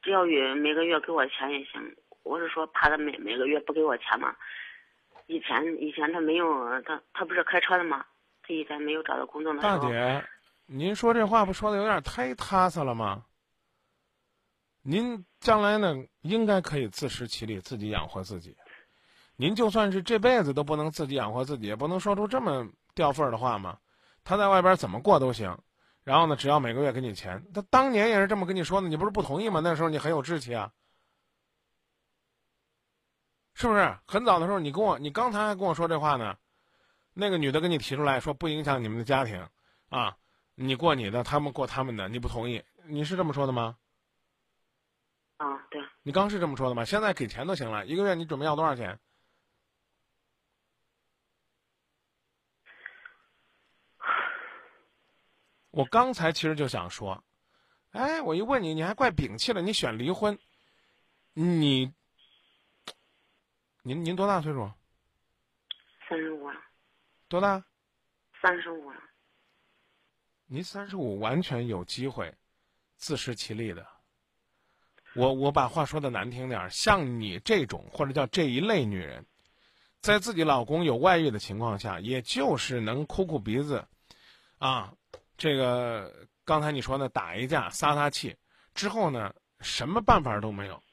[0.01, 1.95] 只要月每个月给我钱也行。
[2.23, 4.36] 我是说怕他每每个月不给我钱嘛。
[5.28, 8.05] 以前以前他没有他他不是开车的吗？
[8.43, 9.78] 他以前没有找到工作的时候。
[9.80, 10.21] 大姐，
[10.65, 13.23] 您说这话不说的有点太踏实了吗？
[14.88, 18.55] 您将来呢，应该可以自食其力，自己养活自己。
[19.36, 23.79] 您就算是这辈子都不能自己养活自己，也不能说出这么掉份儿的话嘛。
[24.23, 25.57] 他在外边怎么过都行，
[26.03, 27.43] 然后呢，只要每个月给你钱。
[27.51, 29.59] 他当年也是这么跟你说的，你不是不同意吗？
[29.59, 30.71] 那时候你很有志气啊，
[33.55, 33.97] 是不是？
[34.05, 36.38] 很早的时候，你跟我，你刚才还跟我说这话呢。
[37.11, 39.47] 那个女的跟你提出来说不影响你们的家庭，
[39.89, 40.15] 啊，
[40.53, 43.75] 你过你的，他们过他们的，你不同意，你是这么说的吗？
[45.38, 45.81] 啊，对。
[46.03, 46.86] 你刚是这么说的吗？
[46.86, 48.97] 现在给钱都行了，一个月你准备要多少钱？
[55.71, 57.23] 我刚才其实就想说，
[57.91, 60.39] 哎，我一问你，你还怪摒弃了，你选离婚，
[61.33, 61.93] 你，
[63.83, 64.71] 您您多大岁数？
[66.07, 66.61] 三十五了。
[67.27, 67.61] 多大？
[68.41, 69.01] 三十五了。
[70.45, 72.33] 您三十五，完全有机会
[72.95, 73.95] 自食其力的。
[75.16, 79.26] 我我把话说的难听点儿，像你这种或者叫这一类女人，
[80.01, 83.86] 在自己老公有外遇的情况下，也就是能哭哭鼻子，
[84.57, 84.93] 啊，
[85.38, 88.36] 这个刚才你说的打一架撒撒气
[88.74, 90.84] 之后呢，什么办法都没有。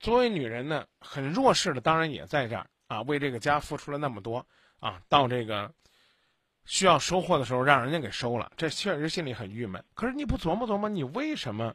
[0.00, 4.46] 作为女人呢，很弱势的，当然也在这儿啊，为这个家付出了那么多
[4.80, 5.72] 啊，到这个
[6.66, 9.82] 需要收获的时候，让人家给收了，这确实心里很郁闷。
[9.94, 11.74] 可是你不琢磨琢磨，你为什么？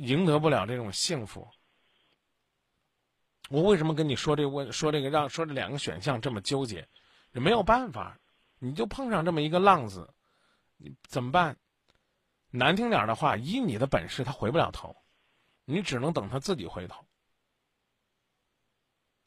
[0.00, 1.46] 赢得不了这种幸福，
[3.50, 6.88] 我为什么跟你说这问说这个让说这两个选项这么纠结？
[7.32, 8.18] 也没有办法，
[8.58, 10.14] 你就碰上这么一个浪子，
[10.78, 11.54] 你怎么办？
[12.50, 14.96] 难听点的话，以你的本事，他回不了头，
[15.66, 17.06] 你只能等他自己回头。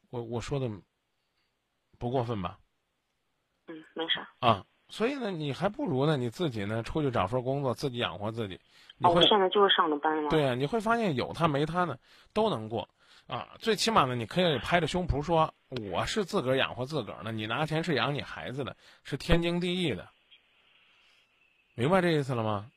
[0.10, 0.68] 我我说的
[2.00, 2.60] 不过分吧？
[3.68, 4.26] 嗯，没事。
[4.40, 4.66] 啊。
[4.94, 8.60] 所以呢，你还不如呢，你自己呢出去找份工作，自己养活自己。
[9.02, 10.30] 哦，我现在就是上的班嘛。
[10.30, 11.98] 对啊，你会发现有他没他呢，
[12.32, 12.88] 都能过，
[13.26, 15.52] 啊，最起码呢，你可以拍着胸脯说
[15.92, 20.08] 我是自个儿养活自个儿的，你拿钱是养你孩子的，是天经地义的。
[21.74, 22.70] 明白这意思了吗？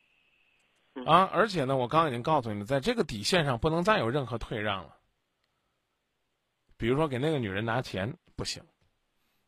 [1.04, 4.96] 啊，而且呢，我刚刚已经告诉你，在这个底线上不能再有任何退让了。
[6.78, 8.62] 比如说给那个女人拿钱不行，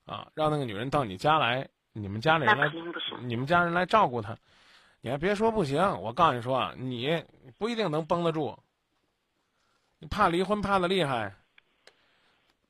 [0.05, 1.67] 啊，让那个女人到你家来。
[1.93, 2.71] 你们家里人来，
[3.23, 4.37] 你们家人来照顾他，
[5.01, 5.81] 你还别说不行。
[6.01, 7.25] 我告诉你说，你
[7.59, 8.59] 不一定能绷得住。
[9.99, 11.35] 你怕离婚怕的厉害。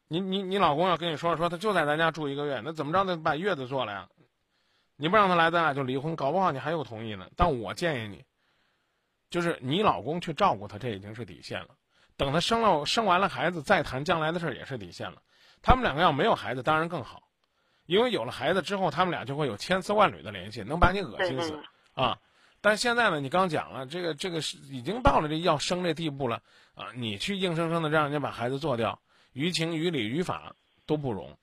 [0.06, 4.08] 你你你老公要跟你说说，他就在咱家住一个月，那怎么着得把月子做了呀？
[4.96, 7.28] 你不让他来，咱俩就离婚，搞不好你还有同意呢。
[7.36, 8.24] 但我建议你，
[9.28, 11.68] 就是你老公去照顾他，这已经是底线了。
[12.16, 15.20] 等他生了生完了孩子，再谈将来的事儿也是底线了。
[15.60, 17.27] 他们两个要没有孩子，当然更好。
[17.88, 21.58] 因为有了孩子之后，他们俩就会有千丝万缕的联系，能把你恶心死
[21.94, 22.20] 啊！
[22.60, 26.42] 但现在呢，你刚讲了，这个这个是已经到了这要生这地步了
[26.74, 26.92] 啊！
[26.94, 29.00] 你去硬生生的让人家把孩子做掉，
[29.32, 31.38] 于情于理于法都不容。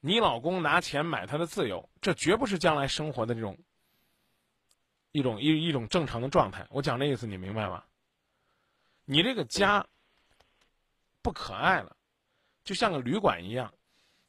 [0.00, 3.56] 你老公拿钱买他的自由，这绝不是将来生活的这种
[5.12, 6.66] 一种一一种正常的状态。
[6.70, 7.84] 我讲这意思，你明白吗？
[9.04, 9.86] 你这个家
[11.22, 11.96] 不可爱了，
[12.64, 13.72] 就像个旅馆一样。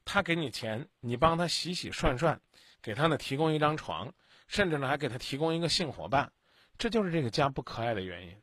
[0.08, 2.40] 他给你钱，你帮他洗洗涮涮，
[2.82, 4.14] 给他呢提供一张床，
[4.48, 6.32] 甚至呢还给他提供一个性伙伴，
[6.78, 8.42] 这就是这个家不可爱的原因。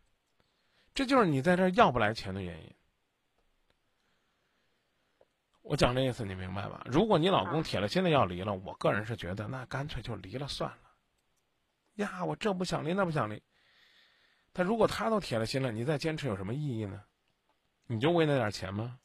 [0.93, 2.75] 这就是你在这儿要不来钱的原因。
[5.63, 6.83] 我讲这意思你明白吧？
[6.85, 10.79] 如果你老公铁了心的要离了，我个人是觉得那干脆就离了算了。
[11.95, 13.43] 呀，我这不想离那不想离。
[14.53, 17.03] 他如果他都铁了心了，你再坚持有什么意义呢？
[17.87, 18.99] 你就为那点钱吗？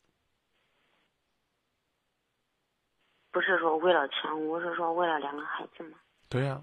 [3.39, 5.97] 不是说为了钱，我是说为了两个孩子嘛。
[6.27, 6.59] 对呀，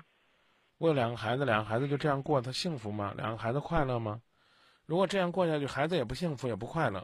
[0.76, 3.14] 为了两个孩子，两个孩子就这样过，他幸福吗？
[3.16, 4.20] 两个孩子快乐吗？
[4.84, 7.02] 如果这样过下去，孩子也不幸福，也不快乐，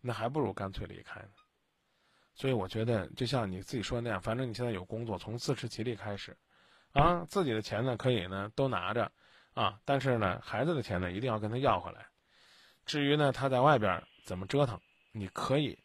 [0.00, 1.28] 那还不如干脆离开呢。
[2.32, 6.34] 所以我觉得，就像你自己说的那样，反正你现在有工作，从自食其力开始，
[6.94, 9.12] 啊，自己的钱呢可以呢都拿着，
[9.52, 12.06] 啊，但是呢孩子的钱呢一定要跟他要回来。
[12.86, 14.80] 至于呢他在外边怎么折腾，
[15.12, 15.78] 你可以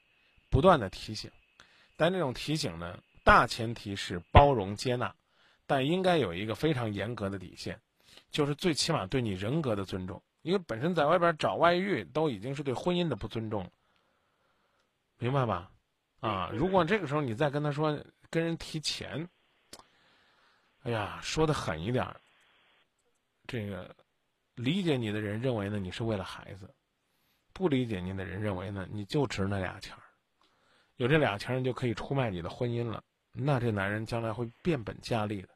[0.50, 1.30] 不断的提醒，
[1.98, 2.98] 但这种提醒呢。
[3.28, 5.14] 大前提是包容接纳，
[5.66, 7.78] 但应该有一个非常严格的底线，
[8.32, 10.24] 就是最起码对你人格的尊重。
[10.44, 13.70] 因为本身在外边找外遇都已经是对婚姻的不尊重了，
[15.18, 15.70] 明白吧？
[16.22, 19.28] 啊，如果这个时候你再跟他说跟人提钱，
[20.84, 22.16] 哎呀，说的狠一点，
[23.46, 23.94] 这个
[24.56, 26.74] 理解你的人认为呢你是为了孩子，
[27.52, 30.04] 不理解你的人认为呢你就值那俩钱儿，
[30.96, 33.04] 有这俩钱儿你就可以出卖你的婚姻了。
[33.40, 35.50] 那这男人将来会变本加厉的，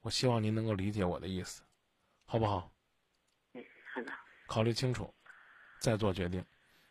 [0.00, 1.62] 我希望您能够理解我的意思，
[2.26, 2.70] 好不好？
[3.52, 3.64] 嗯，
[3.94, 4.12] 好的。
[4.46, 5.14] 考虑清楚，
[5.80, 6.44] 再做决定。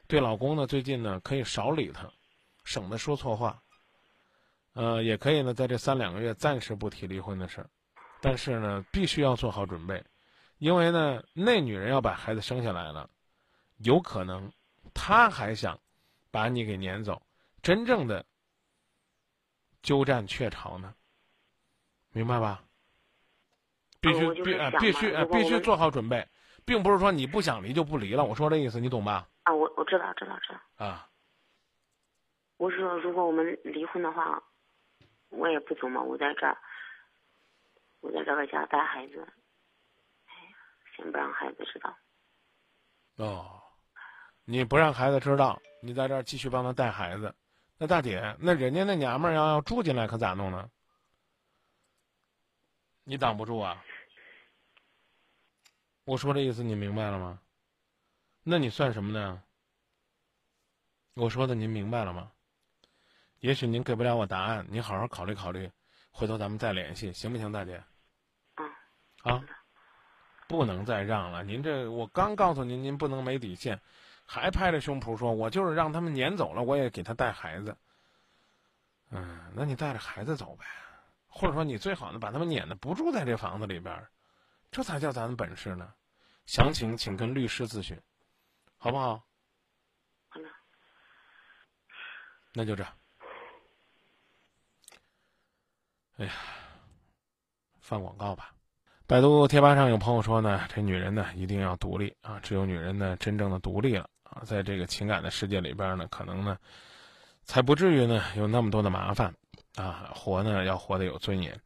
[0.07, 2.11] 对老公呢，最近呢可以少理他，
[2.63, 3.61] 省得说错话。
[4.73, 7.69] 呃，也可以呢，在这三两个月暂时不提离婚的事儿，
[8.21, 10.01] 但是呢，必须要做好准备，
[10.59, 13.09] 因为呢，那女人要把孩子生下来了，
[13.79, 14.49] 有可能，
[14.93, 15.77] 她还想
[16.31, 17.21] 把你给撵走，
[17.61, 18.25] 真正的
[19.81, 20.93] 鸠占鹊巢呢，
[22.11, 22.63] 明白吧？
[23.99, 26.27] 必须必啊，必须啊，必须做好准备，
[26.65, 28.23] 并不是说你不想离就不离了。
[28.23, 29.27] 我说这意思，你懂吧？
[29.43, 30.85] 啊，我我知道，知道，知道。
[30.85, 31.07] 啊，
[32.57, 34.41] 我是说，如果我们离婚的话。
[35.33, 36.57] 我也不走嘛，我在这儿，
[38.01, 39.25] 我在这个家带孩子，
[40.25, 40.57] 哎呀，
[40.93, 41.97] 先不让孩子知道。
[43.15, 43.63] 哦，
[44.43, 47.33] 你不让孩子知道，你在这儿继续帮他带孩子，
[47.81, 50.69] 那大姐，那人家那娘们儿要要住进来，可咋弄呢？
[53.03, 53.83] 你挡不住啊！
[56.03, 57.39] 我说这意思你明白了吗？
[58.43, 59.41] 那你算什么呢？
[61.15, 62.31] 我说的您明白了吗？
[63.39, 65.67] 也许您给不了我答案，您好好考虑考虑，
[66.11, 67.83] 回头咱们再联系，行不行，大姐？
[68.57, 68.71] 嗯。
[69.23, 69.43] 啊，
[70.47, 71.43] 不能再让了。
[71.43, 73.81] 您这我刚告诉您，您不能没底线，
[74.33, 77.75] 还拍着胸脯说，我就是让他们撵走了，我也给他带孩子。
[79.09, 80.65] 嗯，那你带着孩子走呗，
[81.27, 84.07] 或者说你最好呢，把他们撵的不住在这房子里边，
[84.71, 85.93] 这才叫咱的本事呢。
[86.45, 87.99] 详情请跟律师咨询，
[88.77, 89.21] 好不好？
[90.29, 90.47] 好了。
[92.53, 92.85] 那就这。
[96.15, 96.31] 哎呀，
[97.81, 98.55] 放广告吧。
[99.07, 106.57] 百度贴吧上有朋友说呢，这女人呢一定要独立啊，只有女人呢真正的独立了啊，在这个情感的世界里边呢，可能呢
[107.43, 109.33] 才不至于呢有那么多的麻烦
[109.75, 111.59] 啊，活呢要活得有尊严。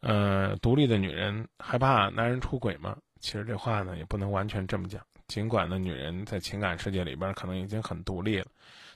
[0.00, 2.96] 呃，独立的女人害怕男人出轨吗？
[3.20, 5.00] 其实这话呢也不能完全这么讲。
[5.28, 8.46] 尽管呢，女人在情感世界里边可能已经很独立了。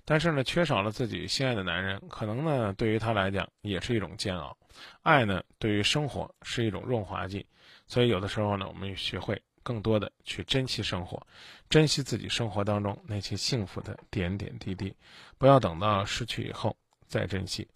[0.07, 4.57] 但是呢，缺少了自己心爱的男人，可能呢，对于她来讲也是一种煎熬。
[5.03, 7.47] 爱呢，对于生活是一种润滑剂，
[7.87, 11.21] 所以有的时候呢，我们学会更多的去珍惜生活，
[11.69, 14.95] 珍惜自己生活当中那些幸福的点点滴滴，
[15.39, 16.77] 不要等到失去以后
[17.09, 17.67] 再珍惜。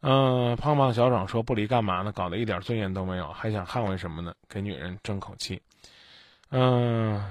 [0.00, 2.12] 嗯，胖胖小爽说不离干嘛呢？
[2.12, 4.34] 搞得一点尊严都没有，还想捍卫什么呢？
[4.48, 5.62] 给女人争口气。
[6.50, 7.24] 嗯。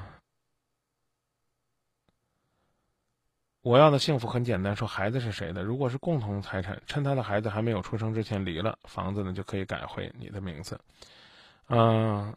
[3.61, 5.63] 我要的幸福很简单，说孩子是谁的？
[5.63, 10.79] 如果是共同财产，趁他的孩子还没有出生之前离了，房子呢就可以改回你的名字。
[11.69, 12.35] 嗯。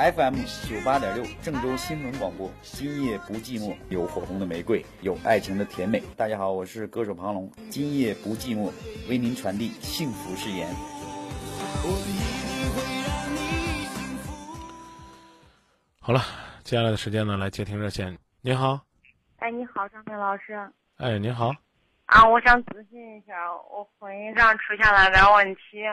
[0.00, 0.34] FM
[0.66, 6.02] 九八点六，郑州新闻广播，今夜不寂寞，有火红的玫瑰，有爱情的甜美。
[6.16, 8.72] 大家好，我是歌手庞龙，今夜不寂寞，
[9.10, 10.74] 为您传递幸福誓言。
[16.00, 16.22] 好了，
[16.64, 18.18] 接下来的时间呢，来接听热线。
[18.40, 18.80] 你好，
[19.36, 20.58] 哎，你好，张明老师。
[20.96, 21.54] 哎，你好。
[22.10, 25.84] 啊，我想咨询一下，我婚姻上出现了点问题，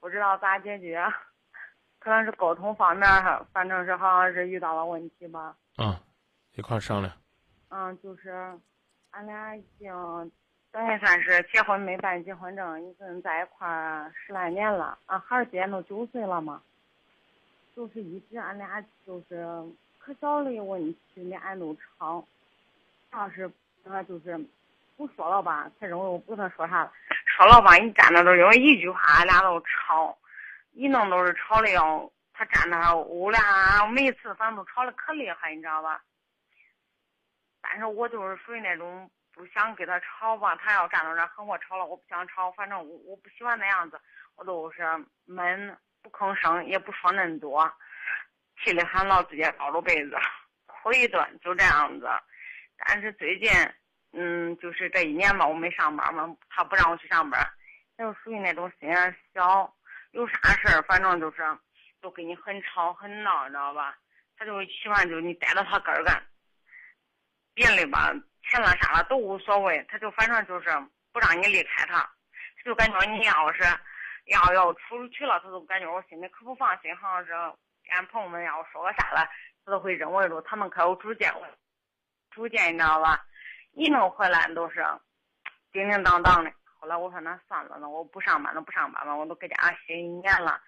[0.00, 1.06] 不知道咋解决。
[1.98, 5.54] 可能是沟通方面哈，反正是好像是遇到了问题吧。
[5.76, 5.94] 嗯，
[6.54, 7.12] 一块商量。
[7.68, 8.58] 嗯，就是
[9.10, 9.92] 俺俩已经
[10.72, 14.98] 等于算是结婚没办结婚证，已经在一块十来年了。
[15.04, 16.62] 俺，孩儿今年都九岁了嘛。
[17.74, 19.46] 就是一直俺俩就是
[19.98, 22.24] 可小的问题，俩都吵。
[23.10, 23.50] 当时
[23.84, 24.40] 他就是
[24.96, 26.90] 不说了吧，他认为我不跟他说啥了；
[27.26, 30.16] 说了吧，一站那都因为一句话，俺俩都吵，
[30.72, 36.02] 一弄都是吵的要他站那，我俩每次反正都吵的可厉害，你知道吧？
[37.60, 44.00] 但是我就是属于那种不想跟他吵吧，他要站到那和我吵了，我不想吵，反正我我不喜欢那样子，
[44.36, 44.82] 我都是
[45.24, 45.76] 闷。
[46.02, 47.68] 不吭声，也不说恁多，
[48.62, 50.16] 气的喊老直接抱着被子
[50.64, 52.08] 哭一顿，就这样子。
[52.76, 53.50] 但是最近，
[54.12, 57.40] 嗯，就是这一年吧，我没上班嘛，他不让我去上班，
[57.96, 59.74] 他就属于那种心眼小，
[60.12, 61.42] 有啥事儿反正就是
[62.00, 63.96] 都跟你很吵很闹，你知道吧？
[64.36, 66.22] 他就喜欢就你待到他跟儿干，
[67.54, 68.12] 别的吧
[68.44, 70.68] 钱了啥了都无所谓，他就反正就是
[71.12, 73.62] 不让你离开他，他就感觉你要是。
[74.26, 77.32] 要要出去了，他都感觉我心里可不放心，好像是
[77.90, 79.24] 俺朋友们要说个啥了，
[79.64, 81.48] 他都会认为着他们可有主见了，
[82.32, 83.24] 主见你知道吧？
[83.76, 84.82] 一弄回来都是
[85.70, 86.50] 叮叮当当的。
[86.78, 89.54] 后来我说那算了，那我不上班了，不上班了，我都搁家
[89.86, 90.58] 歇一年了。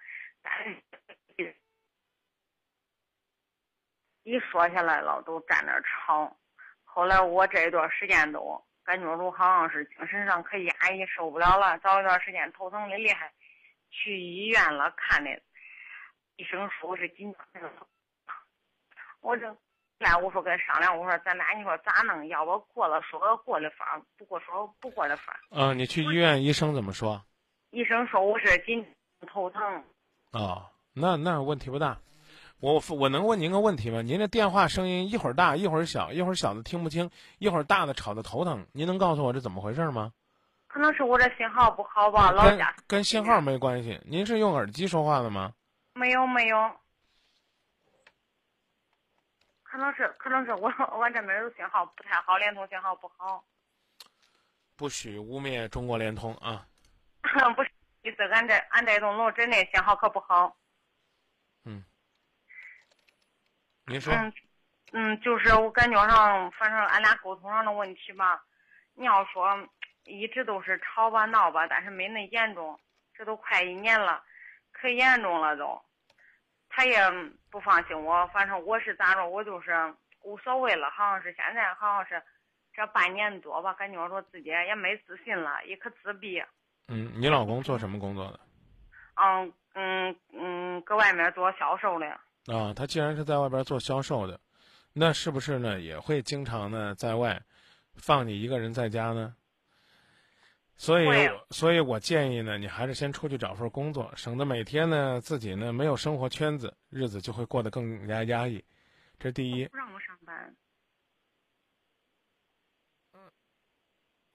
[4.21, 6.37] 一说下来了，都站那吵。
[6.83, 13.33] 后来我这一段时间都感觉着好像是精神上可压抑，受不了了，找一段时间头疼的厉害。
[13.89, 15.31] 去医院了，看的
[16.35, 17.71] 医生说是紧张
[19.21, 19.57] 我这
[19.99, 22.25] 来我说跟商量，我说咱俩你说咋弄？
[22.29, 25.37] 要不过了说个过的法，不过说不过的法。
[25.51, 27.21] 嗯、你去医院，医生怎么说？
[27.71, 28.83] 医生说我是颈
[29.27, 29.61] 头疼。
[30.31, 31.97] 啊、那那问题不大。
[32.61, 34.01] 我我能问您个问题吗？
[34.01, 38.65] 您这电话声音一会儿大一会儿小，一会儿小的听不清，一会儿大的吵得头疼。
[38.71, 40.11] 您能告诉我这怎么回事吗？
[40.67, 43.99] 可能是我这信号不好吧，老家跟信号没关系。
[44.05, 45.51] 您是用耳机说话的吗？
[45.93, 46.57] 没有没有，
[49.69, 50.67] 可能是可能是我
[50.97, 53.43] 我这边儿信号不太好，联通信号不好。
[54.75, 56.65] 不许污蔑中国联通啊！
[57.55, 60.57] 不是，意思俺这俺这栋楼真的信号可不好。
[61.65, 61.85] 嗯
[63.85, 64.33] 您说，嗯
[64.93, 68.43] 嗯，就是我感觉上，反正俺俩沟通上的问题吧。
[68.95, 69.55] 你要说
[70.05, 72.79] 一直都是吵吧闹吧，但是没那严重，
[73.13, 74.23] 这都快一年了，
[74.71, 75.79] 可严重了都。
[76.79, 76.97] 他也
[77.51, 79.73] 不放心我，反正我是咋着，我就是
[80.23, 80.89] 无所谓了。
[80.91, 82.23] 好像是现在，好像是
[82.73, 86.41] 这半年多吧，感觉说自己也没自信了，也可自闭。
[86.87, 88.39] 嗯，你老公做什么工作的？
[89.15, 92.07] 嗯嗯嗯，搁外面做销售的。
[92.45, 94.39] 啊，他既然是在外边做销售的，
[94.93, 97.37] 那是不是呢也会经常呢在外
[97.97, 99.35] 放你一个人在家呢？
[100.79, 101.07] 所以，
[101.49, 108.63] 所以我建议呢，你还是先出去找份工作，省得每天呢自己呢没有生活圈子，日子就会过得更加压抑。
[109.19, 110.55] 这第一不，让我上班。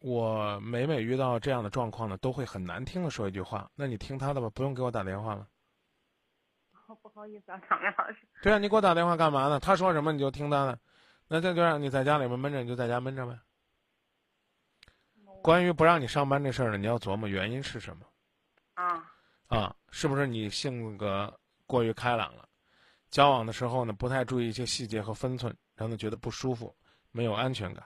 [0.00, 5.48] 我每每遇到这样的状况呢，都会很难听的说一句话：“那你听他的吧，不用给我打电话了。
[7.00, 9.58] 不好意思啊，张明老师。”对啊，你给我打电话干嘛呢？
[9.58, 10.78] 他说什么你就听他的，
[11.26, 13.38] 那这就让你在家里面闷着，你就在家闷着呗。
[15.44, 18.06] 关于不让你上班这事儿呢，你要琢磨原因是什么
[18.72, 19.12] 啊，
[19.48, 19.76] 啊？
[19.90, 22.48] 是不是你性格过于开朗了？
[23.10, 26.74] 交往的时候呢，不太注意一些细节和分寸，让他觉得不舒服，
[27.10, 27.84] 没有安全感。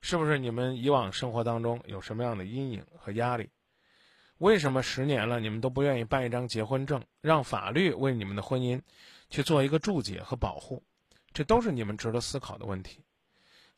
[0.00, 3.50] 是不是你们以往生活当中有什么样的阴影和压力？
[4.38, 8.80] 为什么十年了你们都不愿意办一张结婚证，让法律为你们的婚姻
[9.28, 10.82] 去做一个注解和保护？
[11.34, 13.04] 这都是你们值得思考的问题。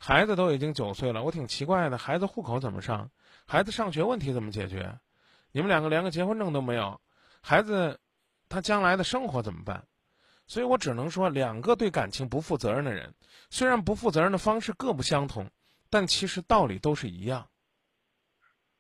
[0.03, 3.11] 孩子都已经九岁了，我挺奇怪的，孩子户口怎么上？
[3.46, 4.98] 孩子上学问题怎么解决？
[5.53, 6.98] 你们两个连个结婚证都没有，
[7.42, 8.01] 孩子
[8.48, 9.84] 他将来的生活怎么办？
[10.46, 13.14] 所以我只能说，两个对感情不负责任的人，
[13.51, 15.51] 虽然不负责任的方式各不相同，
[15.90, 17.46] 但其实道理都是一样。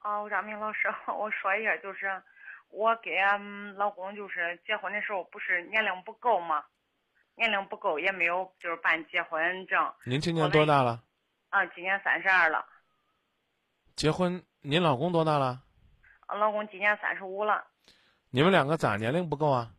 [0.02, 2.22] 哦，张明老师，我说一下，就是
[2.70, 6.64] 我给俺老公就是结婚的时候，不是年龄不够嘛，
[7.34, 9.92] 年龄不够，也没有就是办结婚证。
[10.04, 11.02] 您今年多大了？
[11.50, 12.64] 啊，今年三十二了。
[13.96, 14.42] 结婚？
[14.62, 15.62] 您老公多大了？
[16.26, 17.64] 俺老公今年三十五了。
[18.30, 19.70] 你们两个咋年龄不够啊？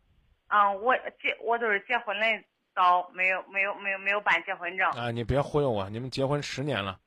[0.48, 2.26] 啊，我结我都是结婚的
[2.74, 4.90] 早，没有没有没有没有办结婚证。
[4.90, 5.88] 啊，你别忽悠我！
[5.88, 7.00] 你们结婚十年了，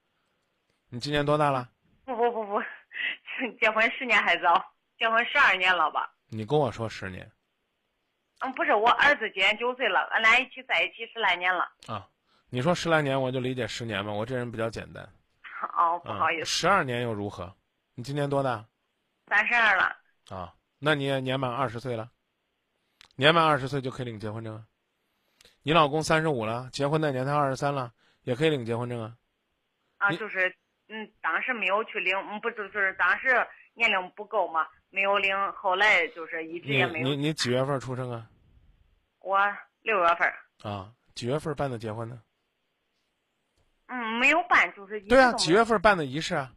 [0.90, 1.70] 你今年多大了？
[2.06, 2.62] 不不不不，
[3.62, 6.12] 结婚十年还早，结婚十二年了吧？
[6.30, 7.32] 你跟我说十年
[8.40, 11.70] 嗯，不是，我儿子今年九岁了，俺俩一起在一起十来年了。
[11.88, 12.10] 啊？
[12.56, 14.14] 你说十来年，我就理解十年吧。
[14.14, 15.04] 我这人比较简单。
[15.76, 17.54] 哦，不好意思，十二年又如何？
[17.96, 18.66] 你今年多大？
[19.28, 19.94] 三十二了。
[20.30, 22.10] 啊，那你也年满二十岁了，
[23.18, 24.64] 年满二十岁就可以领结婚证啊。
[25.64, 27.92] 你老公三十五了，结婚那年他二十三了，
[28.24, 29.14] 也可以领结婚证啊。
[29.98, 30.48] 啊，就是
[30.88, 37.10] 嗯，当时没有去领，嗯，不就是当时年龄不够嘛，没有领，后来就是一直也没有。
[37.10, 38.26] 你你几月份出生啊？
[39.20, 39.38] 我
[39.82, 42.22] 六月份儿，啊，几月份办的结婚呢？
[43.88, 46.52] 嗯，没有办，就是对啊，几月份办的仪式啊？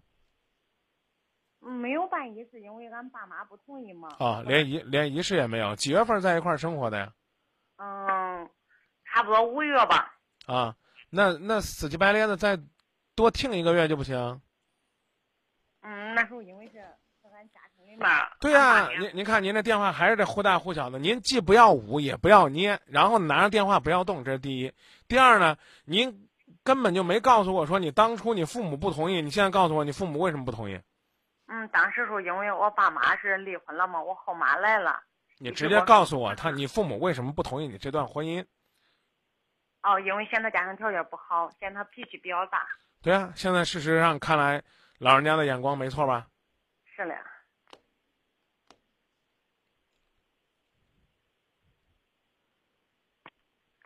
[1.60, 4.08] 嗯没有办仪式，因为俺爸妈不同意嘛。
[4.18, 5.74] 啊，连仪连仪式也没有。
[5.76, 7.12] 几月份在一块儿生活的呀？
[7.76, 8.48] 嗯，
[9.04, 10.16] 差不多五月吧。
[10.46, 10.74] 啊，
[11.10, 12.58] 那那死乞白咧的再
[13.14, 14.40] 多听一个月就不行？
[15.82, 16.74] 嗯，那时候因为是
[17.22, 18.08] 在俺家庭里面。
[18.40, 24.72] 对呀、您您看您这电话还是这忽大忽小的，您既不要捂也不要捏，然后拿着电话不要动，这是第一。
[25.06, 26.27] 第二呢，您
[26.68, 30.78] 根本就没告诉我说你当初你父母不同意，你现在告诉我你父母为什么不同意？
[31.46, 35.02] 嗯，当时说因为我爸妈是离婚了嘛，我后妈来了。
[35.38, 38.44] 你直接告诉我他你父母为什么不同意你这段婚姻？
[39.82, 42.66] 哦，因为现在家庭条件不好，现在他脾气比较大。
[43.02, 44.62] 对啊，现在事实上看来，
[44.98, 46.26] 老人家的眼光没错吧？
[46.94, 47.16] 是嘞。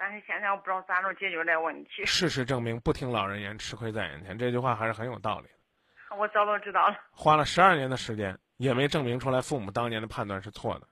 [0.02, 5.54] 但是现在我不知道咋能解决这问题，事实证明，不听老人言，吃亏在眼前，这句话还是很有道理的。
[6.18, 6.98] 我早都知道了。
[7.12, 10.88] 花了十二年的时间，也没证明出来父母当年的判断是错的。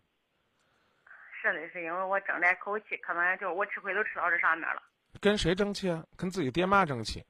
[1.43, 4.81] 是的，是因为我争这口气，可能就我吃亏都吃到这上面了。
[5.21, 6.05] 跟谁争气啊？
[6.17, 7.27] 跟自己爹妈争气，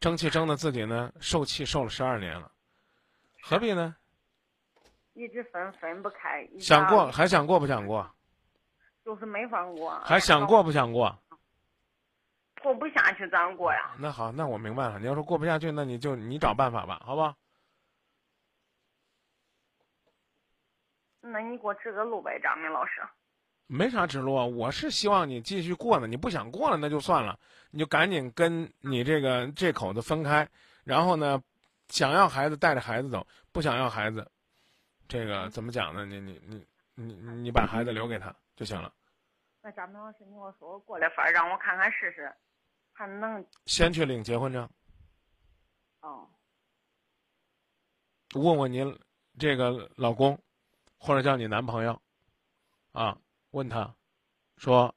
[0.00, 2.50] 争气争的自己呢受气受了十二年了，
[3.42, 3.94] 何必呢？
[5.12, 6.48] 一直分分不开。
[6.58, 8.10] 想过还想过不想过？
[9.04, 9.98] 就是没法过。
[10.00, 11.16] 还想过不想过？
[12.62, 13.92] 过不下去，咋过呀？
[13.98, 14.98] 那好，那我明白了。
[14.98, 17.34] 你要说过不下去，那你就你找办法吧，好吧？
[21.22, 23.00] 那你给我指个路呗，张明老师。
[23.66, 26.06] 没啥指路啊，我是希望你继续过呢。
[26.06, 27.38] 你不想过了，那就算了，
[27.70, 30.46] 你就赶紧跟你这个这口子分开。
[30.84, 31.42] 然后呢，
[31.88, 34.30] 想要孩子带着孩子走，不想要孩子，
[35.08, 36.04] 这个怎么讲呢？
[36.04, 38.94] 你你你你你把孩子留给他就行了。
[39.62, 42.30] 那张明老师，你给我说我过来法儿，让我看看试试，
[42.92, 44.68] 还能先去领结婚证，
[46.00, 46.30] 哦。
[48.34, 48.84] 问问你
[49.38, 50.38] 这个老公，
[50.98, 52.02] 或者叫你男朋友，
[52.92, 53.18] 啊，
[53.52, 53.96] 问他，
[54.58, 54.94] 说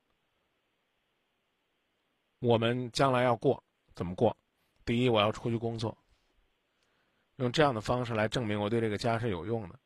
[2.40, 3.64] 我们将来要过
[3.96, 4.36] 怎么过？
[4.84, 5.98] 第一，我要出去工作，
[7.38, 9.80] 用这样的方式来证明我对这个家是有用的。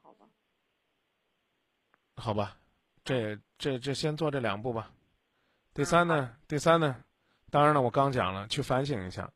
[0.00, 0.26] 好吧。
[2.20, 2.56] 好吧，
[3.04, 4.90] 这这这先做这两步吧。
[5.72, 6.96] 第三呢，第三呢，
[7.48, 9.30] 当然了，我刚讲了，去反省一下，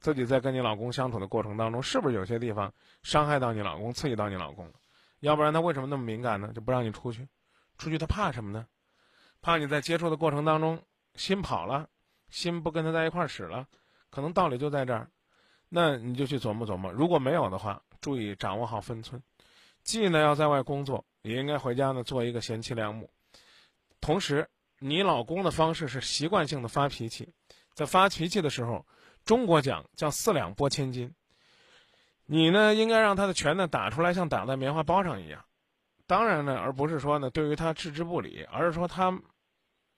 [0.00, 2.72] 自己在跟你老公相处的过程当中，是不是有些地方
[3.02, 4.74] 伤害到你老公、刺激到你老公了？
[5.20, 6.52] 要不然他为什么那么敏感呢？
[6.54, 7.26] 就不让你出去，
[7.78, 8.66] 出去他怕什么呢？
[9.40, 10.82] 怕你在接触的过程当中
[11.14, 11.88] 心跑了，
[12.28, 13.66] 心不跟他在一块儿使了，
[14.10, 15.10] 可能道理就在这儿。
[15.70, 19.20] 那你就去琢磨琢磨，如果没有的话，注意掌握好分寸，
[19.82, 23.10] 既呢要在外工作，也应该回家呢做一个贤妻良母。
[24.00, 24.48] 同时，
[24.78, 27.34] 你老公的方式是习惯性的发脾气，
[27.74, 28.86] 在发脾气的时候，
[29.24, 31.12] 中国讲叫四两拨千斤。
[32.26, 35.44] 你呢应该让他的拳呢打出来，像打在棉花包上一样。
[36.06, 39.20] 当然呢，而不是说呢对于他置之不理，而是说他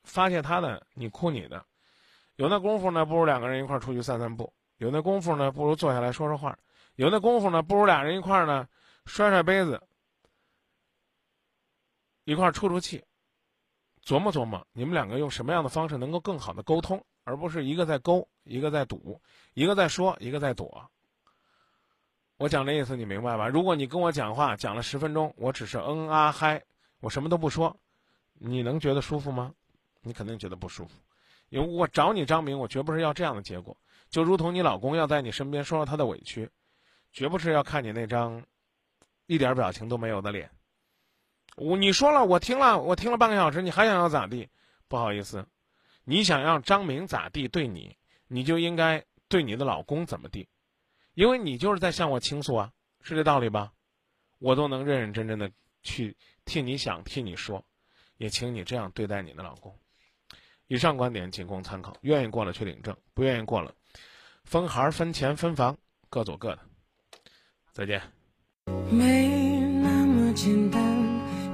[0.05, 1.67] 发泄他的，你哭你的。
[2.37, 6.53] 有那功夫呢，不如两个人一块儿出去散散步；有那功夫呢，不如坐下来说说话；
[6.95, 8.69] 有那功夫呢，不如俩人一块儿呢
[9.05, 9.83] 摔摔杯子，
[12.29, 13.03] 一块出出气。
[14.05, 19.19] 琢磨琢磨，你们两个用什么样的方式能够更好的沟通，而不是一个在勾，一个在堵，
[19.55, 20.91] 一个在说，一个在躲。
[22.37, 23.49] 我讲这意思你明白吧？
[23.49, 26.63] 如果你跟我讲话讲了十分钟，我只是嗯啊嗨，
[27.01, 27.75] 我什么都不说，
[28.35, 29.55] 你能觉得舒服吗？
[30.03, 31.01] 你肯定觉得不舒服。
[31.49, 33.75] 因为我找你张明，我绝不是要这样的结果。
[34.11, 36.51] 就如同你老公要在你身边说说他的委屈，
[37.11, 38.45] 绝不是要看你那张
[39.25, 40.51] 一点表情都没有的脸。
[41.59, 44.49] 我你说了，我听了，我听了半个小时，你还想要咋地？
[44.87, 45.47] 不好意思，
[46.05, 47.97] 你想让张明咋地对你，
[48.29, 50.49] 你就应该对你的老公怎么地，
[51.15, 53.73] 因为你就是在向我倾诉啊，是这道理吧？
[54.39, 55.51] 我都能认认真真的
[55.83, 57.65] 去替你想，替你说，
[58.17, 59.77] 也请你这样对待你的老公。
[60.69, 63.75] 以上观点仅供参考，愿意过了去领证，不愿意过了，
[64.45, 65.77] 分孩、分钱、分房，
[66.09, 66.61] 各走各的。
[67.73, 68.01] 再见。
[68.91, 70.78] 没那么简单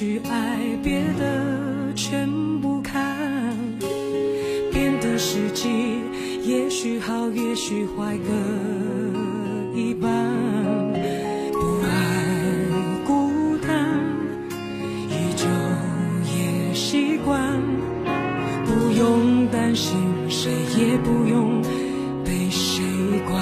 [0.00, 2.26] 去爱，别的全
[2.62, 3.14] 不看。
[4.72, 5.68] 变的时机，
[6.42, 10.10] 也许好，也许坏，各一半。
[11.52, 11.90] 不爱
[13.06, 14.00] 孤单，
[15.10, 15.44] 依旧
[16.32, 17.60] 也习惯。
[18.64, 19.98] 不用担心，
[20.30, 21.60] 谁也不用
[22.24, 22.82] 被谁
[23.28, 23.38] 管。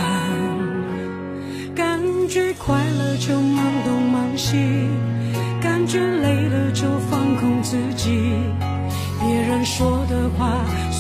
[1.76, 4.56] 感觉快乐就忙东忙西，
[5.62, 6.28] 感觉累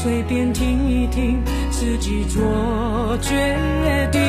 [0.08, 2.40] 随便听一听，自己做
[3.20, 4.22] 决定。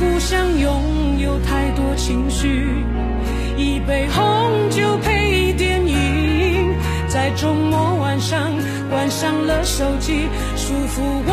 [0.00, 2.84] 不想拥有太多情绪，
[3.56, 6.74] 一杯红酒配电影，
[7.06, 8.50] 在周末晚上
[8.90, 11.32] 关上了手机，舒服窝